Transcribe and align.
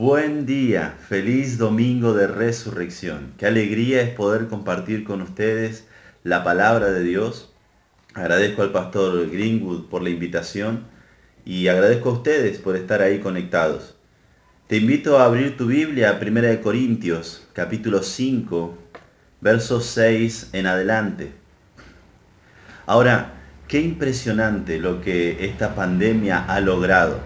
Buen 0.00 0.46
día, 0.46 0.96
feliz 1.10 1.58
domingo 1.58 2.14
de 2.14 2.26
resurrección. 2.26 3.34
Qué 3.36 3.44
alegría 3.44 4.00
es 4.00 4.08
poder 4.08 4.48
compartir 4.48 5.04
con 5.04 5.20
ustedes 5.20 5.86
la 6.24 6.42
palabra 6.42 6.86
de 6.86 7.02
Dios. 7.02 7.52
Agradezco 8.14 8.62
al 8.62 8.72
pastor 8.72 9.28
Greenwood 9.28 9.90
por 9.90 10.00
la 10.00 10.08
invitación 10.08 10.86
y 11.44 11.68
agradezco 11.68 12.08
a 12.08 12.12
ustedes 12.14 12.56
por 12.56 12.76
estar 12.76 13.02
ahí 13.02 13.18
conectados. 13.18 13.94
Te 14.68 14.78
invito 14.78 15.18
a 15.18 15.26
abrir 15.26 15.58
tu 15.58 15.66
Biblia 15.66 16.18
a 16.18 16.18
1 16.18 16.62
Corintios, 16.62 17.46
capítulo 17.52 18.02
5, 18.02 18.78
versos 19.42 19.84
6 19.84 20.48
en 20.54 20.66
adelante. 20.66 21.32
Ahora, 22.86 23.34
qué 23.68 23.82
impresionante 23.82 24.78
lo 24.78 25.02
que 25.02 25.44
esta 25.44 25.74
pandemia 25.74 26.46
ha 26.46 26.58
logrado 26.60 27.20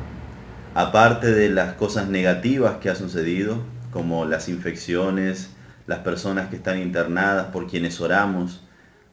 aparte 0.75 1.30
de 1.30 1.48
las 1.48 1.75
cosas 1.75 2.09
negativas 2.09 2.79
que 2.79 2.91
ha 2.91 2.96
sucedido, 2.96 3.62
como 3.92 4.24
las 4.24 4.48
infecciones, 4.48 5.50
las 5.87 6.00
personas 6.00 6.48
que 6.48 6.56
están 6.56 6.80
internadas 6.80 7.47
por 7.47 7.69
quienes 7.69 8.00
oramos, 8.00 8.64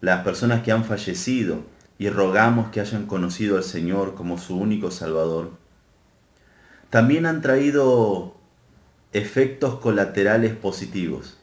las 0.02 0.24
personas 0.24 0.64
que 0.64 0.72
han 0.72 0.84
fallecido 0.84 1.64
y 2.00 2.10
rogamos 2.10 2.72
que 2.72 2.82
hayan 2.82 3.06
conocido 3.06 3.58
al 3.58 3.64
Señor 3.64 4.16
como 4.16 4.40
su 4.40 4.58
único 4.58 4.90
Salvador, 4.90 5.52
también 6.90 7.28
han 7.28 7.42
traído 7.42 8.36
efectos 9.14 9.76
colaterales 9.80 10.56
positivos. 10.56 11.38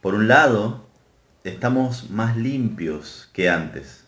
Por 0.00 0.14
un 0.14 0.28
lado, 0.28 0.86
estamos 1.42 2.08
más 2.10 2.36
limpios 2.36 3.30
que 3.32 3.50
antes. 3.50 4.04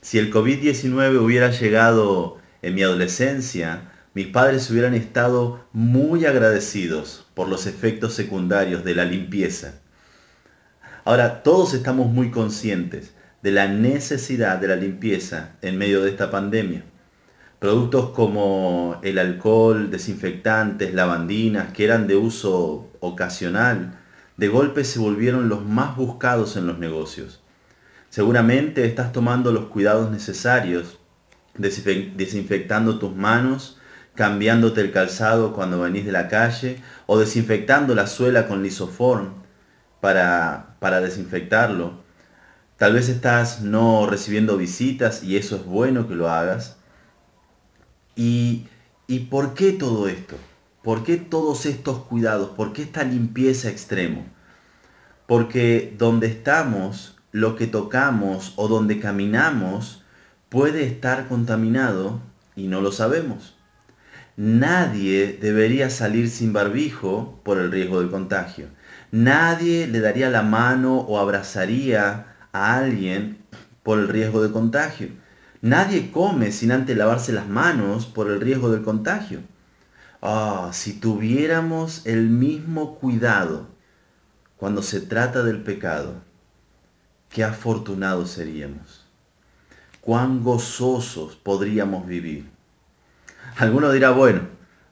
Si 0.00 0.18
el 0.18 0.32
COVID-19 0.32 1.22
hubiera 1.22 1.52
llegado 1.52 2.38
en 2.62 2.74
mi 2.74 2.82
adolescencia, 2.82 3.91
mis 4.14 4.26
padres 4.26 4.70
hubieran 4.70 4.94
estado 4.94 5.64
muy 5.72 6.26
agradecidos 6.26 7.26
por 7.34 7.48
los 7.48 7.66
efectos 7.66 8.14
secundarios 8.14 8.84
de 8.84 8.94
la 8.94 9.04
limpieza. 9.04 9.80
Ahora, 11.04 11.42
todos 11.42 11.74
estamos 11.74 12.08
muy 12.08 12.30
conscientes 12.30 13.14
de 13.42 13.50
la 13.50 13.66
necesidad 13.68 14.58
de 14.58 14.68
la 14.68 14.76
limpieza 14.76 15.56
en 15.62 15.78
medio 15.78 16.02
de 16.02 16.10
esta 16.10 16.30
pandemia. 16.30 16.84
Productos 17.58 18.10
como 18.10 19.00
el 19.02 19.18
alcohol, 19.18 19.90
desinfectantes, 19.90 20.94
lavandinas, 20.94 21.72
que 21.72 21.84
eran 21.84 22.06
de 22.06 22.16
uso 22.16 22.90
ocasional, 23.00 23.98
de 24.36 24.48
golpe 24.48 24.84
se 24.84 24.98
volvieron 24.98 25.48
los 25.48 25.64
más 25.64 25.96
buscados 25.96 26.56
en 26.56 26.66
los 26.66 26.78
negocios. 26.78 27.42
Seguramente 28.10 28.84
estás 28.84 29.12
tomando 29.12 29.52
los 29.52 29.66
cuidados 29.66 30.10
necesarios, 30.10 30.98
desinfectando 31.54 32.98
tus 32.98 33.14
manos, 33.14 33.78
cambiándote 34.14 34.80
el 34.80 34.92
calzado 34.92 35.52
cuando 35.52 35.80
venís 35.80 36.04
de 36.04 36.12
la 36.12 36.28
calle 36.28 36.80
o 37.06 37.18
desinfectando 37.18 37.94
la 37.94 38.06
suela 38.06 38.46
con 38.46 38.62
lisoform 38.62 39.30
para, 40.00 40.76
para 40.80 41.00
desinfectarlo. 41.00 42.02
Tal 42.76 42.94
vez 42.94 43.08
estás 43.08 43.60
no 43.60 44.06
recibiendo 44.06 44.56
visitas 44.56 45.22
y 45.22 45.36
eso 45.36 45.56
es 45.56 45.64
bueno 45.64 46.08
que 46.08 46.14
lo 46.14 46.28
hagas. 46.28 46.76
¿Y, 48.16 48.66
¿Y 49.06 49.20
por 49.20 49.54
qué 49.54 49.72
todo 49.72 50.08
esto? 50.08 50.36
¿Por 50.82 51.04
qué 51.04 51.16
todos 51.16 51.64
estos 51.64 51.98
cuidados? 52.04 52.50
¿Por 52.50 52.72
qué 52.72 52.82
esta 52.82 53.04
limpieza 53.04 53.70
extremo? 53.70 54.26
Porque 55.26 55.94
donde 55.96 56.26
estamos, 56.26 57.16
lo 57.30 57.56
que 57.56 57.66
tocamos 57.66 58.52
o 58.56 58.68
donde 58.68 58.98
caminamos 58.98 60.02
puede 60.48 60.84
estar 60.84 61.28
contaminado 61.28 62.20
y 62.56 62.66
no 62.66 62.80
lo 62.80 62.92
sabemos. 62.92 63.54
Nadie 64.36 65.38
debería 65.40 65.90
salir 65.90 66.30
sin 66.30 66.52
barbijo 66.52 67.38
por 67.42 67.58
el 67.58 67.70
riesgo 67.70 68.00
del 68.00 68.10
contagio. 68.10 68.68
Nadie 69.10 69.86
le 69.86 70.00
daría 70.00 70.30
la 70.30 70.42
mano 70.42 71.00
o 71.00 71.18
abrazaría 71.18 72.34
a 72.52 72.76
alguien 72.76 73.44
por 73.82 73.98
el 73.98 74.08
riesgo 74.08 74.42
de 74.42 74.50
contagio. 74.50 75.08
Nadie 75.60 76.10
come 76.10 76.50
sin 76.50 76.72
antes 76.72 76.96
lavarse 76.96 77.32
las 77.32 77.46
manos 77.46 78.06
por 78.06 78.30
el 78.30 78.40
riesgo 78.40 78.70
del 78.70 78.82
contagio. 78.82 79.40
Ah, 80.22 80.70
si 80.72 80.94
tuviéramos 80.94 82.06
el 82.06 82.28
mismo 82.28 82.96
cuidado 82.98 83.66
cuando 84.56 84.82
se 84.82 85.00
trata 85.00 85.42
del 85.42 85.62
pecado, 85.62 86.22
qué 87.28 87.44
afortunados 87.44 88.30
seríamos. 88.30 89.04
Cuán 90.00 90.42
gozosos 90.42 91.36
podríamos 91.36 92.06
vivir. 92.06 92.51
Alguno 93.56 93.92
dirá, 93.92 94.10
bueno, 94.10 94.40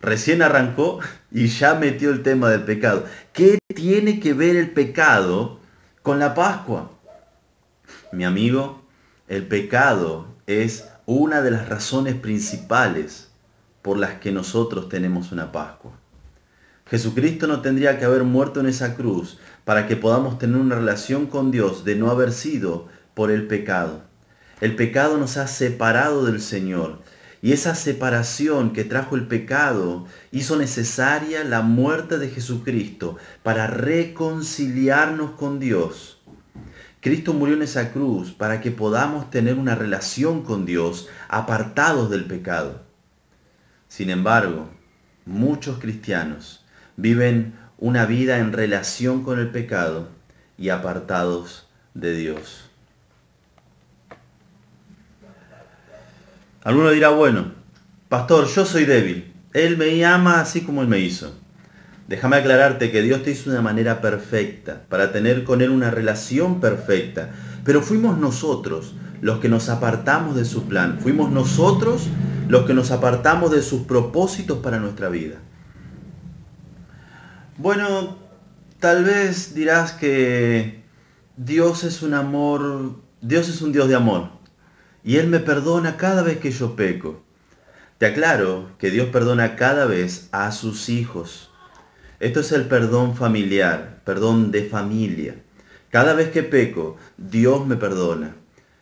recién 0.00 0.42
arrancó 0.42 1.00
y 1.30 1.48
ya 1.48 1.74
metió 1.74 2.10
el 2.10 2.22
tema 2.22 2.50
del 2.50 2.64
pecado. 2.64 3.04
¿Qué 3.32 3.58
tiene 3.74 4.20
que 4.20 4.34
ver 4.34 4.56
el 4.56 4.70
pecado 4.70 5.60
con 6.02 6.18
la 6.18 6.34
Pascua? 6.34 6.90
Mi 8.12 8.24
amigo, 8.24 8.82
el 9.28 9.46
pecado 9.46 10.26
es 10.46 10.88
una 11.06 11.42
de 11.42 11.50
las 11.50 11.68
razones 11.68 12.14
principales 12.14 13.28
por 13.82 13.98
las 13.98 14.14
que 14.14 14.32
nosotros 14.32 14.88
tenemos 14.88 15.32
una 15.32 15.52
Pascua. 15.52 15.92
Jesucristo 16.86 17.46
no 17.46 17.60
tendría 17.60 17.98
que 17.98 18.04
haber 18.04 18.24
muerto 18.24 18.60
en 18.60 18.66
esa 18.66 18.96
cruz 18.96 19.38
para 19.64 19.86
que 19.86 19.96
podamos 19.96 20.38
tener 20.38 20.56
una 20.56 20.74
relación 20.74 21.26
con 21.26 21.52
Dios 21.52 21.84
de 21.84 21.94
no 21.94 22.10
haber 22.10 22.32
sido 22.32 22.88
por 23.14 23.30
el 23.30 23.46
pecado. 23.46 24.02
El 24.60 24.74
pecado 24.74 25.16
nos 25.16 25.36
ha 25.36 25.46
separado 25.46 26.26
del 26.26 26.40
Señor 26.40 26.98
y 27.42 27.52
esa 27.52 27.74
separación 27.74 28.72
que 28.72 28.84
trajo 28.84 29.16
el 29.16 29.26
pecado 29.26 30.06
hizo 30.30 30.56
necesaria 30.56 31.42
la 31.44 31.62
muerte 31.62 32.18
de 32.18 32.28
Jesucristo 32.28 33.16
para 33.42 33.66
reconciliarnos 33.66 35.32
con 35.32 35.58
Dios. 35.58 36.20
Cristo 37.00 37.32
murió 37.32 37.54
en 37.54 37.62
esa 37.62 37.92
cruz 37.92 38.32
para 38.32 38.60
que 38.60 38.70
podamos 38.70 39.30
tener 39.30 39.54
una 39.54 39.74
relación 39.74 40.42
con 40.42 40.66
Dios 40.66 41.08
apartados 41.28 42.10
del 42.10 42.26
pecado. 42.26 42.82
Sin 43.88 44.10
embargo, 44.10 44.68
muchos 45.24 45.78
cristianos 45.78 46.64
viven 46.96 47.54
una 47.78 48.04
vida 48.04 48.38
en 48.38 48.52
relación 48.52 49.24
con 49.24 49.38
el 49.38 49.50
pecado 49.50 50.08
y 50.58 50.68
apartados 50.68 51.66
de 51.94 52.14
Dios. 52.14 52.69
Alguno 56.62 56.90
dirá, 56.90 57.08
bueno, 57.08 57.52
pastor, 58.08 58.46
yo 58.46 58.66
soy 58.66 58.84
débil. 58.84 59.32
Él 59.54 59.78
me 59.78 60.04
ama 60.04 60.40
así 60.40 60.60
como 60.60 60.82
Él 60.82 60.88
me 60.88 60.98
hizo. 60.98 61.34
Déjame 62.06 62.36
aclararte 62.36 62.90
que 62.90 63.02
Dios 63.02 63.22
te 63.22 63.30
hizo 63.30 63.50
de 63.50 63.56
una 63.56 63.62
manera 63.62 64.00
perfecta, 64.00 64.82
para 64.88 65.12
tener 65.12 65.44
con 65.44 65.62
Él 65.62 65.70
una 65.70 65.90
relación 65.90 66.60
perfecta. 66.60 67.30
Pero 67.64 67.80
fuimos 67.80 68.18
nosotros 68.18 68.94
los 69.22 69.38
que 69.38 69.48
nos 69.48 69.68
apartamos 69.68 70.36
de 70.36 70.44
su 70.44 70.64
plan. 70.64 70.98
Fuimos 71.00 71.30
nosotros 71.30 72.08
los 72.48 72.66
que 72.66 72.74
nos 72.74 72.90
apartamos 72.90 73.50
de 73.52 73.62
sus 73.62 73.82
propósitos 73.82 74.58
para 74.58 74.78
nuestra 74.78 75.08
vida. 75.08 75.36
Bueno, 77.56 78.18
tal 78.80 79.04
vez 79.04 79.54
dirás 79.54 79.92
que 79.92 80.82
Dios 81.36 81.84
es 81.84 82.02
un 82.02 82.14
amor, 82.14 82.96
Dios 83.22 83.48
es 83.48 83.62
un 83.62 83.72
Dios 83.72 83.88
de 83.88 83.94
amor 83.94 84.39
y 85.02 85.16
Él 85.16 85.28
me 85.28 85.40
perdona 85.40 85.96
cada 85.96 86.22
vez 86.22 86.38
que 86.38 86.50
yo 86.50 86.76
peco. 86.76 87.22
Te 87.98 88.06
aclaro 88.06 88.70
que 88.78 88.90
Dios 88.90 89.08
perdona 89.08 89.56
cada 89.56 89.84
vez 89.86 90.28
a 90.32 90.52
sus 90.52 90.88
hijos. 90.88 91.50
Esto 92.18 92.40
es 92.40 92.52
el 92.52 92.66
perdón 92.66 93.16
familiar, 93.16 94.00
perdón 94.04 94.50
de 94.50 94.64
familia. 94.64 95.36
Cada 95.90 96.14
vez 96.14 96.30
que 96.30 96.42
peco, 96.42 96.96
Dios 97.16 97.66
me 97.66 97.76
perdona. 97.76 98.36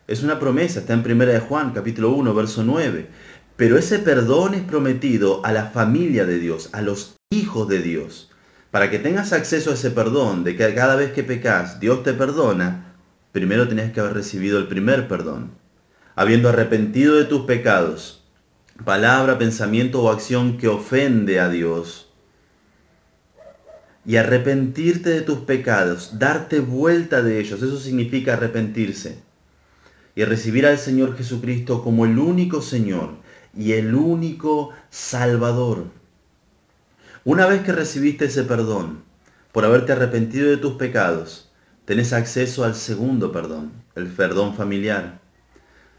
Es 0.07 0.23
una 0.23 0.39
promesa, 0.39 0.81
está 0.81 0.95
en 0.95 1.01
1 1.01 1.27
de 1.27 1.41
Juan, 1.41 1.73
capítulo 1.73 2.11
1, 2.11 2.35
verso 2.35 2.65
9. 2.65 3.09
Pero 3.57 3.77
ese 3.77 3.99
perdón 3.99 4.55
es 4.55 4.63
prometido 4.63 5.45
a 5.45 5.53
la 5.53 5.67
familia 5.67 6.25
de 6.25 6.39
Dios, 6.39 6.71
a 6.73 6.83
los 6.83 7.17
hijos 7.31 7.69
de 7.69 7.81
Dios. 7.81 8.31
Para 8.71 8.91
que 8.91 8.99
tengas 8.99 9.33
acceso 9.33 9.71
a 9.71 9.75
ese 9.75 9.91
perdón, 9.91 10.45
de 10.45 10.57
que 10.57 10.75
cada 10.75 10.97
vez 10.97 11.13
que 11.13 11.25
pecas 11.25 11.81
Dios 11.81 12.03
te 12.03 12.13
perdona, 12.13 12.95
primero 13.33 13.69
tenés 13.69 13.93
que 13.93 14.01
haber 14.01 14.15
recibido 14.15 14.59
el 14.59 14.69
primer 14.69 15.09
perdón 15.09 15.51
habiendo 16.19 16.49
arrepentido 16.49 17.15
de 17.15 17.27
tus 17.27 17.43
pecados, 17.43 18.25
palabra, 18.85 19.39
pensamiento 19.39 20.03
o 20.03 20.11
acción 20.11 20.59
que 20.59 20.67
ofende 20.67 21.39
a 21.39 21.49
Dios, 21.49 22.09
y 24.05 24.17
arrepentirte 24.17 25.11
de 25.11 25.21
tus 25.21 25.39
pecados, 25.39 26.19
darte 26.19 26.59
vuelta 26.59 27.23
de 27.23 27.39
ellos, 27.39 27.63
eso 27.63 27.79
significa 27.79 28.33
arrepentirse, 28.33 29.21
y 30.17 30.25
recibir 30.25 30.67
al 30.67 30.79
Señor 30.79 31.17
Jesucristo 31.17 31.85
como 31.85 32.05
el 32.05 32.19
único 32.19 32.63
Señor 32.63 33.11
y 33.57 33.75
el 33.75 33.95
único 33.95 34.71
Salvador. 34.91 35.85
Una 37.25 37.47
vez 37.47 37.63
que 37.63 37.71
recibiste 37.71 38.25
ese 38.25 38.43
perdón, 38.43 39.05
por 39.53 39.65
haberte 39.65 39.93
arrepentido 39.93 40.51
de 40.51 40.57
tus 40.57 40.73
pecados, 40.73 41.49
tenés 41.85 42.13
acceso 42.13 42.65
al 42.65 42.75
segundo 42.75 43.31
perdón, 43.31 43.71
el 43.95 44.09
perdón 44.09 44.57
familiar. 44.57 45.18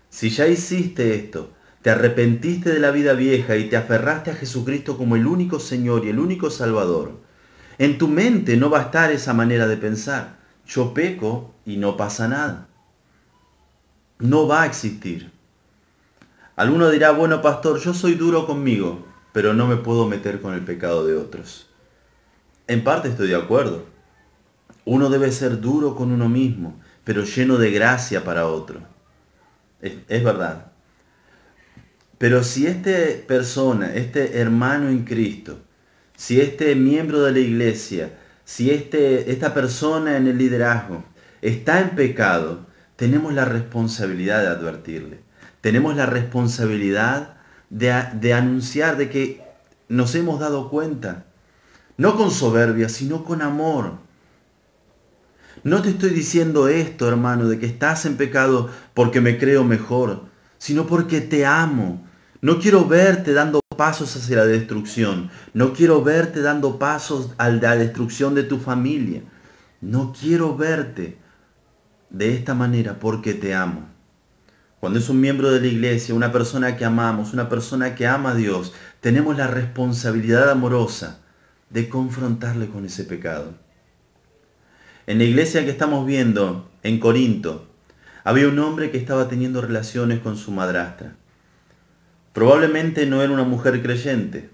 Si 0.09 0.29
ya 0.29 0.47
hiciste 0.47 1.15
esto, 1.15 1.51
te 1.81 1.89
arrepentiste 1.89 2.71
de 2.71 2.79
la 2.79 2.91
vida 2.91 3.13
vieja 3.13 3.55
y 3.55 3.69
te 3.69 3.77
aferraste 3.77 4.31
a 4.31 4.35
Jesucristo 4.35 4.97
como 4.97 5.15
el 5.15 5.25
único 5.25 5.59
Señor 5.59 6.05
y 6.05 6.09
el 6.09 6.19
único 6.19 6.49
Salvador, 6.49 7.19
en 7.77 7.97
tu 7.97 8.09
mente 8.09 8.57
no 8.57 8.69
va 8.69 8.79
a 8.79 8.83
estar 8.83 9.11
esa 9.11 9.33
manera 9.33 9.67
de 9.67 9.77
pensar. 9.77 10.37
Yo 10.67 10.93
peco 10.93 11.53
y 11.65 11.77
no 11.77 11.95
pasa 11.95 12.27
nada. 12.27 12.67
No 14.19 14.47
va 14.47 14.63
a 14.63 14.65
existir. 14.65 15.31
Alguno 16.57 16.89
dirá, 16.89 17.11
bueno 17.11 17.41
pastor, 17.41 17.79
yo 17.79 17.93
soy 17.93 18.15
duro 18.15 18.45
conmigo, 18.45 19.07
pero 19.31 19.53
no 19.53 19.65
me 19.65 19.77
puedo 19.77 20.07
meter 20.07 20.41
con 20.41 20.53
el 20.53 20.65
pecado 20.65 21.07
de 21.07 21.15
otros. 21.15 21.69
En 22.67 22.83
parte 22.83 23.07
estoy 23.07 23.29
de 23.29 23.37
acuerdo. 23.37 23.85
Uno 24.83 25.09
debe 25.09 25.31
ser 25.31 25.61
duro 25.61 25.95
con 25.95 26.11
uno 26.11 26.27
mismo, 26.27 26.77
pero 27.05 27.23
lleno 27.23 27.57
de 27.57 27.71
gracia 27.71 28.25
para 28.25 28.47
otro. 28.47 28.81
Es, 29.81 29.93
es 30.07 30.23
verdad. 30.23 30.71
Pero 32.17 32.43
si 32.43 32.67
esta 32.67 32.91
persona, 33.27 33.93
este 33.95 34.39
hermano 34.39 34.89
en 34.89 35.05
Cristo, 35.05 35.59
si 36.17 36.41
este 36.41 36.75
miembro 36.75 37.21
de 37.21 37.31
la 37.31 37.39
iglesia, 37.39 38.11
si 38.43 38.71
este, 38.71 39.31
esta 39.31 39.53
persona 39.53 40.17
en 40.17 40.27
el 40.27 40.37
liderazgo 40.37 41.05
está 41.41 41.79
en 41.79 41.91
pecado, 41.91 42.67
tenemos 42.97 43.33
la 43.33 43.45
responsabilidad 43.45 44.41
de 44.41 44.47
advertirle. 44.47 45.19
Tenemos 45.61 45.95
la 45.95 46.07
responsabilidad 46.07 47.37
de, 47.69 47.93
de 48.19 48.33
anunciar 48.33 48.97
de 48.97 49.09
que 49.09 49.41
nos 49.87 50.13
hemos 50.15 50.41
dado 50.41 50.69
cuenta. 50.69 51.25
No 51.95 52.17
con 52.17 52.31
soberbia, 52.31 52.89
sino 52.89 53.23
con 53.23 53.41
amor. 53.41 53.99
No 55.63 55.81
te 55.81 55.89
estoy 55.89 56.11
diciendo 56.11 56.67
esto, 56.67 57.07
hermano, 57.07 57.47
de 57.47 57.59
que 57.59 57.65
estás 57.65 58.05
en 58.05 58.17
pecado 58.17 58.69
porque 58.93 59.19
me 59.19 59.37
creo 59.37 59.63
mejor, 59.63 60.25
sino 60.57 60.87
porque 60.87 61.21
te 61.21 61.45
amo. 61.45 62.07
No 62.41 62.59
quiero 62.59 62.85
verte 62.85 63.33
dando 63.33 63.59
pasos 63.75 64.15
hacia 64.15 64.37
la 64.37 64.45
destrucción. 64.45 65.29
No 65.53 65.73
quiero 65.73 66.03
verte 66.03 66.41
dando 66.41 66.79
pasos 66.79 67.31
a 67.37 67.49
la 67.49 67.75
destrucción 67.75 68.35
de 68.35 68.43
tu 68.43 68.57
familia. 68.57 69.21
No 69.81 70.13
quiero 70.17 70.55
verte 70.55 71.17
de 72.09 72.33
esta 72.33 72.53
manera 72.53 72.99
porque 72.99 73.33
te 73.33 73.53
amo. 73.53 73.87
Cuando 74.79 74.99
es 74.99 75.09
un 75.09 75.19
miembro 75.19 75.51
de 75.51 75.59
la 75.59 75.67
iglesia, 75.67 76.15
una 76.15 76.31
persona 76.31 76.77
que 76.77 76.85
amamos, 76.85 77.33
una 77.33 77.49
persona 77.49 77.95
que 77.95 78.07
ama 78.07 78.31
a 78.31 78.35
Dios, 78.35 78.73
tenemos 79.01 79.37
la 79.37 79.47
responsabilidad 79.47 80.49
amorosa 80.49 81.19
de 81.69 81.89
confrontarle 81.89 82.69
con 82.69 82.85
ese 82.85 83.03
pecado. 83.03 83.53
En 85.09 85.17
la 85.17 85.23
iglesia 85.23 85.65
que 85.65 85.71
estamos 85.71 86.05
viendo, 86.05 86.69
en 86.83 86.99
Corinto, 86.99 87.65
había 88.23 88.47
un 88.47 88.59
hombre 88.59 88.91
que 88.91 88.99
estaba 88.99 89.27
teniendo 89.27 89.59
relaciones 89.59 90.19
con 90.19 90.37
su 90.37 90.51
madrastra. 90.51 91.15
Probablemente 92.31 93.07
no 93.07 93.23
era 93.23 93.33
una 93.33 93.43
mujer 93.43 93.81
creyente. 93.81 94.51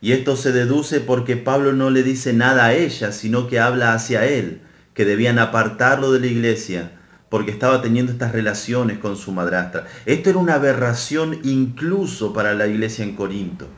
Y 0.00 0.12
esto 0.12 0.36
se 0.36 0.50
deduce 0.50 1.00
porque 1.00 1.36
Pablo 1.36 1.74
no 1.74 1.90
le 1.90 2.02
dice 2.02 2.32
nada 2.32 2.64
a 2.64 2.72
ella, 2.72 3.12
sino 3.12 3.48
que 3.48 3.60
habla 3.60 3.92
hacia 3.92 4.24
él, 4.24 4.62
que 4.94 5.04
debían 5.04 5.38
apartarlo 5.38 6.10
de 6.10 6.20
la 6.20 6.26
iglesia 6.28 6.92
porque 7.28 7.50
estaba 7.50 7.82
teniendo 7.82 8.12
estas 8.12 8.32
relaciones 8.32 8.96
con 8.96 9.18
su 9.18 9.30
madrastra. 9.30 9.88
Esto 10.06 10.30
era 10.30 10.38
una 10.38 10.54
aberración 10.54 11.38
incluso 11.44 12.32
para 12.32 12.54
la 12.54 12.66
iglesia 12.66 13.04
en 13.04 13.14
Corinto. 13.14 13.68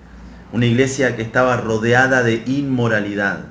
Una 0.52 0.66
iglesia 0.66 1.16
que 1.16 1.22
estaba 1.22 1.56
rodeada 1.56 2.22
de 2.22 2.44
inmoralidad. 2.46 3.46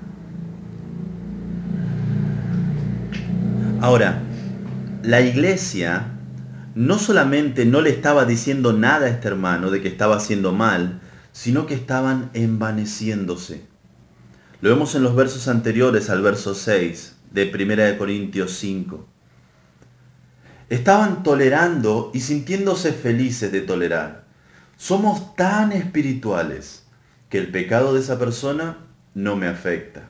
Ahora, 3.84 4.22
la 5.02 5.20
iglesia 5.20 6.06
no 6.74 6.98
solamente 6.98 7.66
no 7.66 7.82
le 7.82 7.90
estaba 7.90 8.24
diciendo 8.24 8.72
nada 8.72 9.08
a 9.08 9.10
este 9.10 9.28
hermano 9.28 9.72
de 9.72 9.82
que 9.82 9.90
estaba 9.90 10.16
haciendo 10.16 10.54
mal, 10.54 11.02
sino 11.34 11.66
que 11.66 11.74
estaban 11.74 12.30
envaneciéndose. 12.34 13.66
Lo 14.62 14.70
vemos 14.70 14.96
en 14.96 15.04
los 15.04 15.18
versos 15.18 15.50
anteriores 15.50 16.10
al 16.10 16.22
verso 16.22 16.56
6 16.56 17.18
de 17.32 17.52
1 17.54 17.98
Corintios 17.98 18.54
5. 18.54 19.06
Estaban 20.70 21.22
tolerando 21.22 22.10
y 22.14 22.22
sintiéndose 22.22 22.94
felices 22.94 23.52
de 23.52 23.60
tolerar. 23.60 24.24
Somos 24.78 25.36
tan 25.36 25.74
espirituales 25.74 26.86
que 27.28 27.38
el 27.38 27.52
pecado 27.52 27.94
de 27.94 28.00
esa 28.00 28.18
persona 28.18 28.78
no 29.14 29.36
me 29.36 29.48
afecta. 29.48 30.08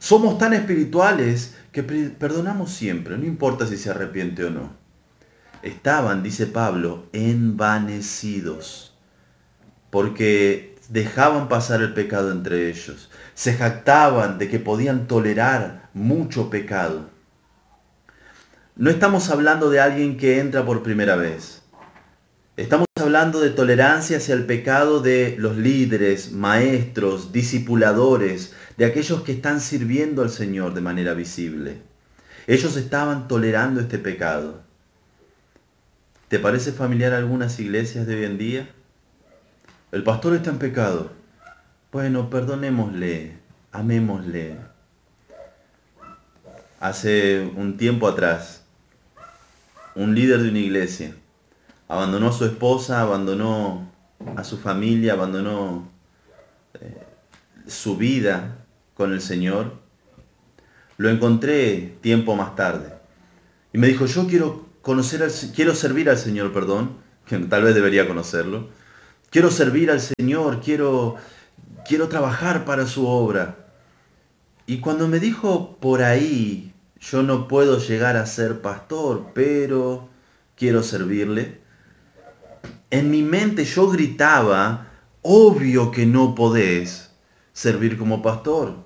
Somos 0.00 0.36
tan 0.36 0.52
espirituales 0.52 1.54
que 1.74 1.82
perdonamos 1.82 2.72
siempre, 2.72 3.18
no 3.18 3.26
importa 3.26 3.66
si 3.66 3.76
se 3.76 3.90
arrepiente 3.90 4.44
o 4.44 4.50
no 4.50 4.84
estaban, 5.64 6.22
dice 6.22 6.46
Pablo, 6.46 7.06
envanecidos, 7.12 8.94
porque 9.90 10.76
dejaban 10.90 11.48
pasar 11.48 11.80
el 11.80 11.94
pecado 11.94 12.30
entre 12.30 12.68
ellos, 12.68 13.10
se 13.32 13.54
jactaban 13.54 14.38
de 14.38 14.48
que 14.48 14.58
podían 14.58 15.06
tolerar 15.06 15.88
mucho 15.94 16.50
pecado. 16.50 17.08
No 18.76 18.90
estamos 18.90 19.30
hablando 19.30 19.70
de 19.70 19.80
alguien 19.80 20.18
que 20.18 20.38
entra 20.38 20.66
por 20.66 20.82
primera 20.82 21.16
vez. 21.16 21.62
Estamos 22.56 22.86
hablando 23.00 23.40
de 23.40 23.50
tolerancia 23.50 24.18
hacia 24.18 24.34
el 24.34 24.44
pecado 24.44 25.00
de 25.00 25.34
los 25.38 25.56
líderes, 25.56 26.30
maestros, 26.32 27.32
discipuladores, 27.32 28.52
de 28.76 28.84
aquellos 28.84 29.22
que 29.22 29.32
están 29.32 29.60
sirviendo 29.60 30.22
al 30.22 30.30
Señor 30.30 30.74
de 30.74 30.80
manera 30.80 31.14
visible. 31.14 31.82
Ellos 32.46 32.76
estaban 32.76 33.28
tolerando 33.28 33.80
este 33.80 33.98
pecado. 33.98 34.62
¿Te 36.28 36.38
parece 36.38 36.72
familiar 36.72 37.12
algunas 37.12 37.58
iglesias 37.60 38.06
de 38.06 38.16
hoy 38.16 38.24
en 38.24 38.38
día? 38.38 38.68
El 39.92 40.02
pastor 40.02 40.34
está 40.34 40.50
en 40.50 40.58
pecado. 40.58 41.12
Bueno, 41.92 42.28
perdonémosle, 42.28 43.36
amémosle. 43.72 44.56
Hace 46.80 47.50
un 47.56 47.76
tiempo 47.76 48.08
atrás, 48.08 48.64
un 49.94 50.14
líder 50.14 50.42
de 50.42 50.50
una 50.50 50.58
iglesia 50.58 51.14
abandonó 51.88 52.28
a 52.28 52.32
su 52.32 52.44
esposa, 52.44 53.00
abandonó 53.00 53.90
a 54.36 54.44
su 54.44 54.58
familia, 54.58 55.12
abandonó 55.12 55.88
eh, 56.80 57.02
su 57.66 57.96
vida 57.96 58.63
con 58.94 59.12
el 59.12 59.20
Señor. 59.20 59.74
Lo 60.96 61.08
encontré 61.08 61.96
tiempo 62.00 62.36
más 62.36 62.56
tarde. 62.56 62.94
Y 63.72 63.78
me 63.78 63.88
dijo, 63.88 64.06
yo 64.06 64.26
quiero 64.26 64.66
conocer 64.82 65.28
quiero 65.54 65.74
servir 65.74 66.08
al 66.10 66.18
Señor, 66.18 66.52
perdón, 66.52 66.98
que 67.26 67.38
tal 67.38 67.64
vez 67.64 67.74
debería 67.74 68.06
conocerlo. 68.06 68.68
Quiero 69.30 69.50
servir 69.50 69.90
al 69.90 70.00
Señor, 70.00 70.60
quiero, 70.60 71.16
quiero 71.86 72.08
trabajar 72.08 72.64
para 72.64 72.86
su 72.86 73.06
obra. 73.06 73.56
Y 74.66 74.78
cuando 74.78 75.08
me 75.08 75.18
dijo 75.18 75.76
por 75.80 76.02
ahí, 76.02 76.72
yo 77.00 77.22
no 77.22 77.48
puedo 77.48 77.78
llegar 77.78 78.16
a 78.16 78.26
ser 78.26 78.62
pastor, 78.62 79.32
pero 79.34 80.08
quiero 80.56 80.82
servirle, 80.82 81.60
en 82.90 83.10
mi 83.10 83.22
mente 83.22 83.64
yo 83.64 83.88
gritaba, 83.88 84.86
obvio 85.22 85.90
que 85.90 86.06
no 86.06 86.34
podés 86.34 87.10
servir 87.52 87.98
como 87.98 88.22
pastor. 88.22 88.84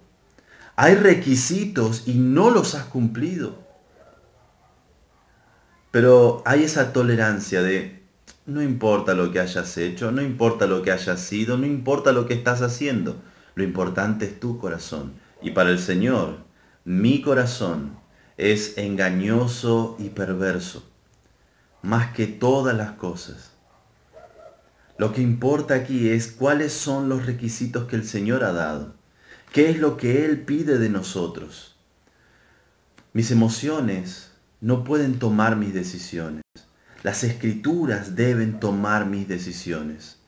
Hay 0.80 0.94
requisitos 0.94 2.04
y 2.06 2.14
no 2.14 2.50
los 2.50 2.76
has 2.76 2.84
cumplido. 2.84 3.58
Pero 5.90 6.40
hay 6.46 6.62
esa 6.62 6.92
tolerancia 6.92 7.62
de, 7.62 8.04
no 8.46 8.62
importa 8.62 9.14
lo 9.14 9.32
que 9.32 9.40
hayas 9.40 9.76
hecho, 9.76 10.12
no 10.12 10.22
importa 10.22 10.68
lo 10.68 10.82
que 10.82 10.92
hayas 10.92 11.18
sido, 11.18 11.58
no 11.58 11.66
importa 11.66 12.12
lo 12.12 12.28
que 12.28 12.34
estás 12.34 12.62
haciendo, 12.62 13.20
lo 13.56 13.64
importante 13.64 14.26
es 14.26 14.38
tu 14.38 14.60
corazón. 14.60 15.14
Y 15.42 15.50
para 15.50 15.70
el 15.70 15.80
Señor, 15.80 16.44
mi 16.84 17.22
corazón 17.22 17.98
es 18.36 18.78
engañoso 18.78 19.96
y 19.98 20.10
perverso, 20.10 20.88
más 21.82 22.12
que 22.12 22.28
todas 22.28 22.76
las 22.76 22.92
cosas. 22.92 23.50
Lo 24.96 25.12
que 25.12 25.22
importa 25.22 25.74
aquí 25.74 26.08
es 26.08 26.28
cuáles 26.28 26.72
son 26.72 27.08
los 27.08 27.26
requisitos 27.26 27.88
que 27.88 27.96
el 27.96 28.04
Señor 28.04 28.44
ha 28.44 28.52
dado, 28.52 28.94
qué 29.52 29.70
es 29.70 29.78
lo 29.78 29.96
que 29.96 30.24
Él 30.24 30.40
pide 30.40 30.78
de 30.78 30.88
nosotros. 30.88 31.76
Mis 33.12 33.30
emociones 33.30 34.32
no 34.60 34.84
pueden 34.84 35.18
tomar 35.18 35.56
mis 35.56 35.72
decisiones. 35.72 36.42
Las 37.02 37.24
escrituras 37.24 38.16
deben 38.16 38.60
tomar 38.60 39.06
mis 39.06 39.28
decisiones. 39.28 40.18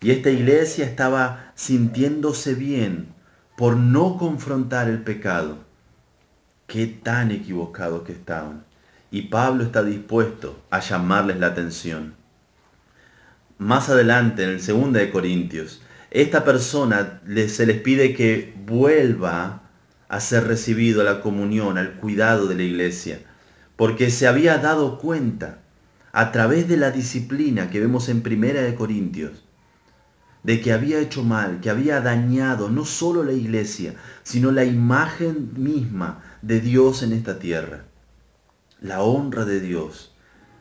Y 0.00 0.12
esta 0.12 0.30
iglesia 0.30 0.84
estaba 0.84 1.52
sintiéndose 1.56 2.54
bien 2.54 3.08
por 3.56 3.76
no 3.76 4.16
confrontar 4.16 4.88
el 4.88 5.02
pecado. 5.02 5.58
Qué 6.68 6.86
tan 6.86 7.32
equivocados 7.32 8.02
que 8.02 8.12
estaban. 8.12 8.64
Y 9.10 9.22
Pablo 9.22 9.64
está 9.64 9.82
dispuesto 9.82 10.62
a 10.70 10.80
llamarles 10.80 11.38
la 11.38 11.48
atención. 11.48 12.14
Más 13.58 13.88
adelante, 13.88 14.44
en 14.44 14.50
el 14.50 14.60
segundo 14.60 15.00
de 15.00 15.10
Corintios, 15.10 15.82
esta 16.10 16.44
persona 16.44 17.20
se 17.48 17.66
les 17.66 17.80
pide 17.80 18.14
que 18.14 18.54
vuelva 18.66 19.62
a 20.08 20.20
ser 20.20 20.46
recibido 20.46 21.02
a 21.02 21.04
la 21.04 21.20
comunión, 21.20 21.76
al 21.76 21.94
cuidado 21.96 22.46
de 22.46 22.54
la 22.54 22.62
iglesia, 22.62 23.20
porque 23.76 24.10
se 24.10 24.26
había 24.26 24.58
dado 24.58 24.98
cuenta, 24.98 25.58
a 26.12 26.32
través 26.32 26.66
de 26.66 26.78
la 26.78 26.90
disciplina 26.90 27.70
que 27.70 27.80
vemos 27.80 28.08
en 28.08 28.22
Primera 28.22 28.62
de 28.62 28.74
Corintios, 28.74 29.44
de 30.42 30.60
que 30.60 30.72
había 30.72 30.98
hecho 30.98 31.22
mal, 31.22 31.60
que 31.60 31.68
había 31.68 32.00
dañado 32.00 32.70
no 32.70 32.86
solo 32.86 33.22
la 33.22 33.32
iglesia, 33.32 33.94
sino 34.22 34.50
la 34.50 34.64
imagen 34.64 35.52
misma 35.56 36.22
de 36.40 36.60
Dios 36.60 37.02
en 37.02 37.12
esta 37.12 37.38
tierra. 37.38 37.84
La 38.80 39.02
honra 39.02 39.44
de 39.44 39.60
Dios 39.60 40.14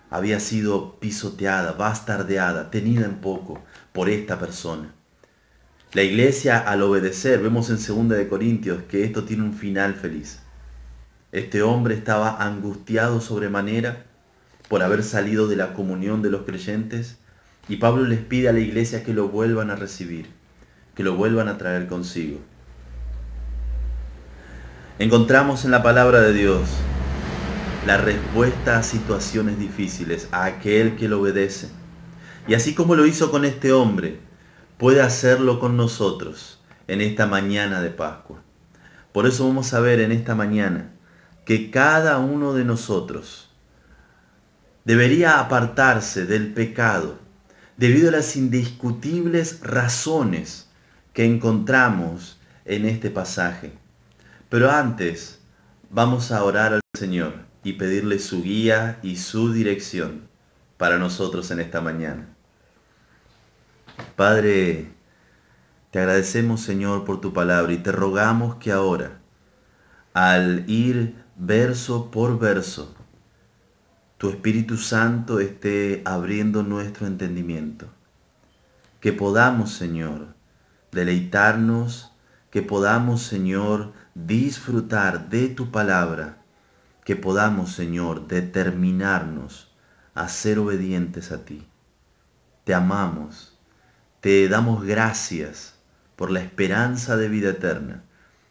había 0.09 0.39
sido 0.41 0.99
pisoteada, 0.99 1.71
bastardeada, 1.71 2.69
tenida 2.69 3.05
en 3.05 3.21
poco 3.21 3.63
por 3.93 4.09
esta 4.09 4.39
persona. 4.39 4.96
La 5.97 6.03
iglesia 6.03 6.59
al 6.59 6.83
obedecer, 6.83 7.41
vemos 7.41 7.71
en 7.71 7.77
2 7.77 8.15
de 8.15 8.27
Corintios 8.27 8.83
que 8.83 9.03
esto 9.03 9.23
tiene 9.23 9.41
un 9.41 9.55
final 9.55 9.95
feliz. 9.95 10.37
Este 11.31 11.63
hombre 11.63 11.95
estaba 11.95 12.37
angustiado 12.39 13.19
sobremanera 13.19 14.05
por 14.69 14.83
haber 14.83 15.01
salido 15.01 15.47
de 15.47 15.55
la 15.55 15.73
comunión 15.73 16.21
de 16.21 16.29
los 16.29 16.43
creyentes 16.43 17.17
y 17.67 17.77
Pablo 17.77 18.05
les 18.05 18.19
pide 18.19 18.47
a 18.47 18.53
la 18.53 18.59
iglesia 18.59 19.03
que 19.03 19.15
lo 19.15 19.29
vuelvan 19.29 19.71
a 19.71 19.75
recibir, 19.75 20.27
que 20.93 21.01
lo 21.01 21.15
vuelvan 21.15 21.47
a 21.47 21.57
traer 21.57 21.87
consigo. 21.87 22.41
Encontramos 24.99 25.65
en 25.65 25.71
la 25.71 25.81
palabra 25.81 26.21
de 26.21 26.33
Dios 26.33 26.61
la 27.87 27.97
respuesta 27.97 28.77
a 28.77 28.83
situaciones 28.83 29.57
difíciles, 29.57 30.27
a 30.31 30.45
aquel 30.45 30.95
que 30.95 31.09
lo 31.09 31.21
obedece. 31.21 31.69
Y 32.47 32.53
así 32.53 32.75
como 32.75 32.93
lo 32.93 33.07
hizo 33.07 33.31
con 33.31 33.45
este 33.45 33.71
hombre, 33.71 34.26
puede 34.77 35.01
hacerlo 35.01 35.59
con 35.59 35.75
nosotros 35.75 36.59
en 36.87 37.01
esta 37.01 37.25
mañana 37.25 37.81
de 37.81 37.89
Pascua. 37.89 38.41
Por 39.11 39.25
eso 39.25 39.47
vamos 39.47 39.73
a 39.73 39.79
ver 39.79 39.99
en 39.99 40.11
esta 40.11 40.35
mañana 40.35 40.91
que 41.45 41.71
cada 41.71 42.19
uno 42.19 42.53
de 42.53 42.63
nosotros 42.63 43.49
debería 44.85 45.39
apartarse 45.39 46.25
del 46.25 46.53
pecado 46.53 47.17
debido 47.77 48.09
a 48.09 48.11
las 48.11 48.35
indiscutibles 48.35 49.59
razones 49.61 50.69
que 51.13 51.25
encontramos 51.25 52.39
en 52.65 52.85
este 52.85 53.09
pasaje. 53.09 53.73
Pero 54.49 54.71
antes 54.71 55.39
vamos 55.89 56.31
a 56.31 56.43
orar 56.43 56.73
al 56.73 56.81
Señor 56.97 57.33
y 57.63 57.73
pedirle 57.73 58.19
su 58.19 58.43
guía 58.43 58.99
y 59.01 59.17
su 59.17 59.51
dirección 59.51 60.27
para 60.77 60.97
nosotros 60.97 61.49
en 61.51 61.59
esta 61.59 61.81
mañana. 61.81 62.36
Padre, 64.15 64.91
te 65.91 65.99
agradecemos 65.99 66.61
Señor 66.61 67.05
por 67.05 67.21
tu 67.21 67.33
palabra 67.33 67.71
y 67.73 67.77
te 67.77 67.91
rogamos 67.91 68.55
que 68.55 68.71
ahora, 68.71 69.19
al 70.13 70.69
ir 70.69 71.15
verso 71.35 72.11
por 72.11 72.39
verso, 72.39 72.95
tu 74.17 74.29
Espíritu 74.29 74.77
Santo 74.77 75.39
esté 75.39 76.01
abriendo 76.05 76.63
nuestro 76.63 77.05
entendimiento. 77.05 77.87
Que 78.99 79.13
podamos, 79.13 79.73
Señor, 79.73 80.35
deleitarnos, 80.91 82.11
que 82.49 82.63
podamos, 82.63 83.21
Señor, 83.21 83.93
disfrutar 84.15 85.29
de 85.29 85.49
tu 85.49 85.69
palabra, 85.69 86.39
que 87.05 87.15
podamos, 87.15 87.73
Señor, 87.73 88.27
determinarnos 88.27 89.71
a 90.15 90.27
ser 90.27 90.57
obedientes 90.57 91.31
a 91.31 91.45
ti. 91.45 91.67
Te 92.63 92.73
amamos, 92.73 93.56
te 94.21 94.47
damos 94.49 94.85
gracias 94.85 95.75
por 96.15 96.31
la 96.31 96.39
esperanza 96.39 97.17
de 97.17 97.29
vida 97.29 97.51
eterna 97.51 98.03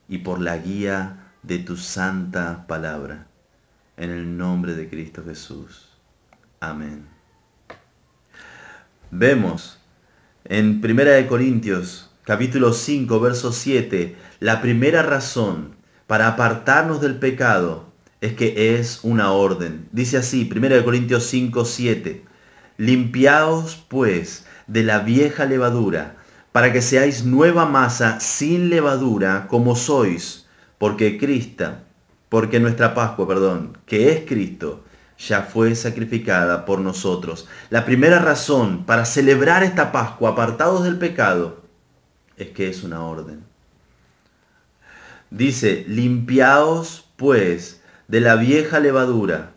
y 0.09 0.19
por 0.19 0.41
la 0.41 0.57
guía 0.59 1.33
de 1.43 1.59
tu 1.59 1.77
santa 1.77 2.67
palabra 2.67 3.27
en 3.97 4.11
el 4.11 4.37
nombre 4.37 4.75
de 4.75 4.89
Cristo 4.89 5.23
Jesús. 5.25 5.89
Amén. 6.61 7.07
Vemos 9.11 9.79
en 10.45 10.81
1 10.85 11.29
Corintios 11.29 12.11
capítulo 12.25 12.73
5 12.73 13.21
verso 13.21 13.53
7 13.53 14.17
la 14.41 14.61
primera 14.61 15.03
razón 15.03 15.77
para 16.07 16.29
apartarnos 16.29 17.01
del 17.01 17.17
pecado 17.17 17.93
es 18.21 18.35
que 18.35 18.79
es 18.79 19.01
una 19.03 19.33
orden. 19.33 19.89
Dice 19.93 20.17
así, 20.17 20.51
1 20.51 20.85
Corintios 20.85 21.25
5, 21.25 21.65
7. 21.65 22.25
Limpiaos 22.79 23.85
pues 23.89 24.46
de 24.67 24.83
la 24.83 25.01
vieja 25.01 25.45
levadura, 25.45 26.17
para 26.53 26.73
que 26.73 26.83
seáis 26.83 27.25
nueva 27.25 27.67
masa 27.67 28.21
sin 28.21 28.71
levadura 28.71 29.47
como 29.49 29.77
sois, 29.77 30.47
porque 30.79 31.19
Cristo, 31.19 31.73
porque 32.29 32.61
nuestra 32.61 32.95
Pascua, 32.95 33.29
perdón, 33.29 33.79
que 33.87 34.13
es 34.13 34.27
Cristo, 34.27 34.85
ya 35.19 35.43
fue 35.43 35.75
sacrificada 35.75 36.65
por 36.65 36.81
nosotros. 36.81 37.49
La 37.71 37.85
primera 37.85 38.19
razón 38.19 38.85
para 38.85 39.05
celebrar 39.05 39.63
esta 39.63 39.93
Pascua 39.93 40.31
apartados 40.31 40.85
del 40.85 40.99
pecado 40.99 41.63
es 42.37 42.49
que 42.49 42.69
es 42.69 42.83
una 42.83 43.03
orden. 43.03 43.45
Dice, 45.31 45.85
limpiaos 45.89 47.07
pues 47.17 47.83
de 48.09 48.21
la 48.21 48.37
vieja 48.37 48.79
levadura. 48.79 49.53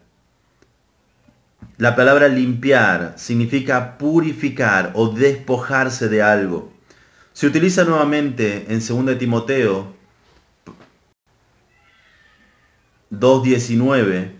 La 1.79 1.95
palabra 1.95 2.27
limpiar 2.27 3.13
significa 3.15 3.97
purificar 3.97 4.91
o 4.95 5.07
despojarse 5.07 6.09
de 6.09 6.21
algo. 6.21 6.73
Se 7.31 7.47
utiliza 7.47 7.85
nuevamente 7.85 8.65
en 8.67 8.85
2 8.85 9.17
Timoteo 9.17 9.95
2.19. 13.11 14.31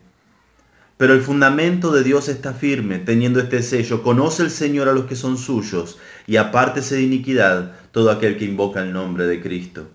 Pero 0.97 1.13
el 1.13 1.21
fundamento 1.21 1.93
de 1.93 2.03
Dios 2.03 2.27
está 2.27 2.51
firme, 2.53 2.99
teniendo 2.99 3.39
este 3.39 3.63
sello. 3.63 4.03
Conoce 4.03 4.43
el 4.43 4.51
Señor 4.51 4.89
a 4.89 4.93
los 4.93 5.05
que 5.05 5.15
son 5.15 5.37
suyos, 5.37 5.97
y 6.27 6.35
apártese 6.35 6.95
de 6.95 7.03
iniquidad 7.03 7.71
todo 7.93 8.11
aquel 8.11 8.37
que 8.37 8.43
invoca 8.43 8.81
el 8.81 8.91
nombre 8.91 9.25
de 9.27 9.41
Cristo. 9.41 9.87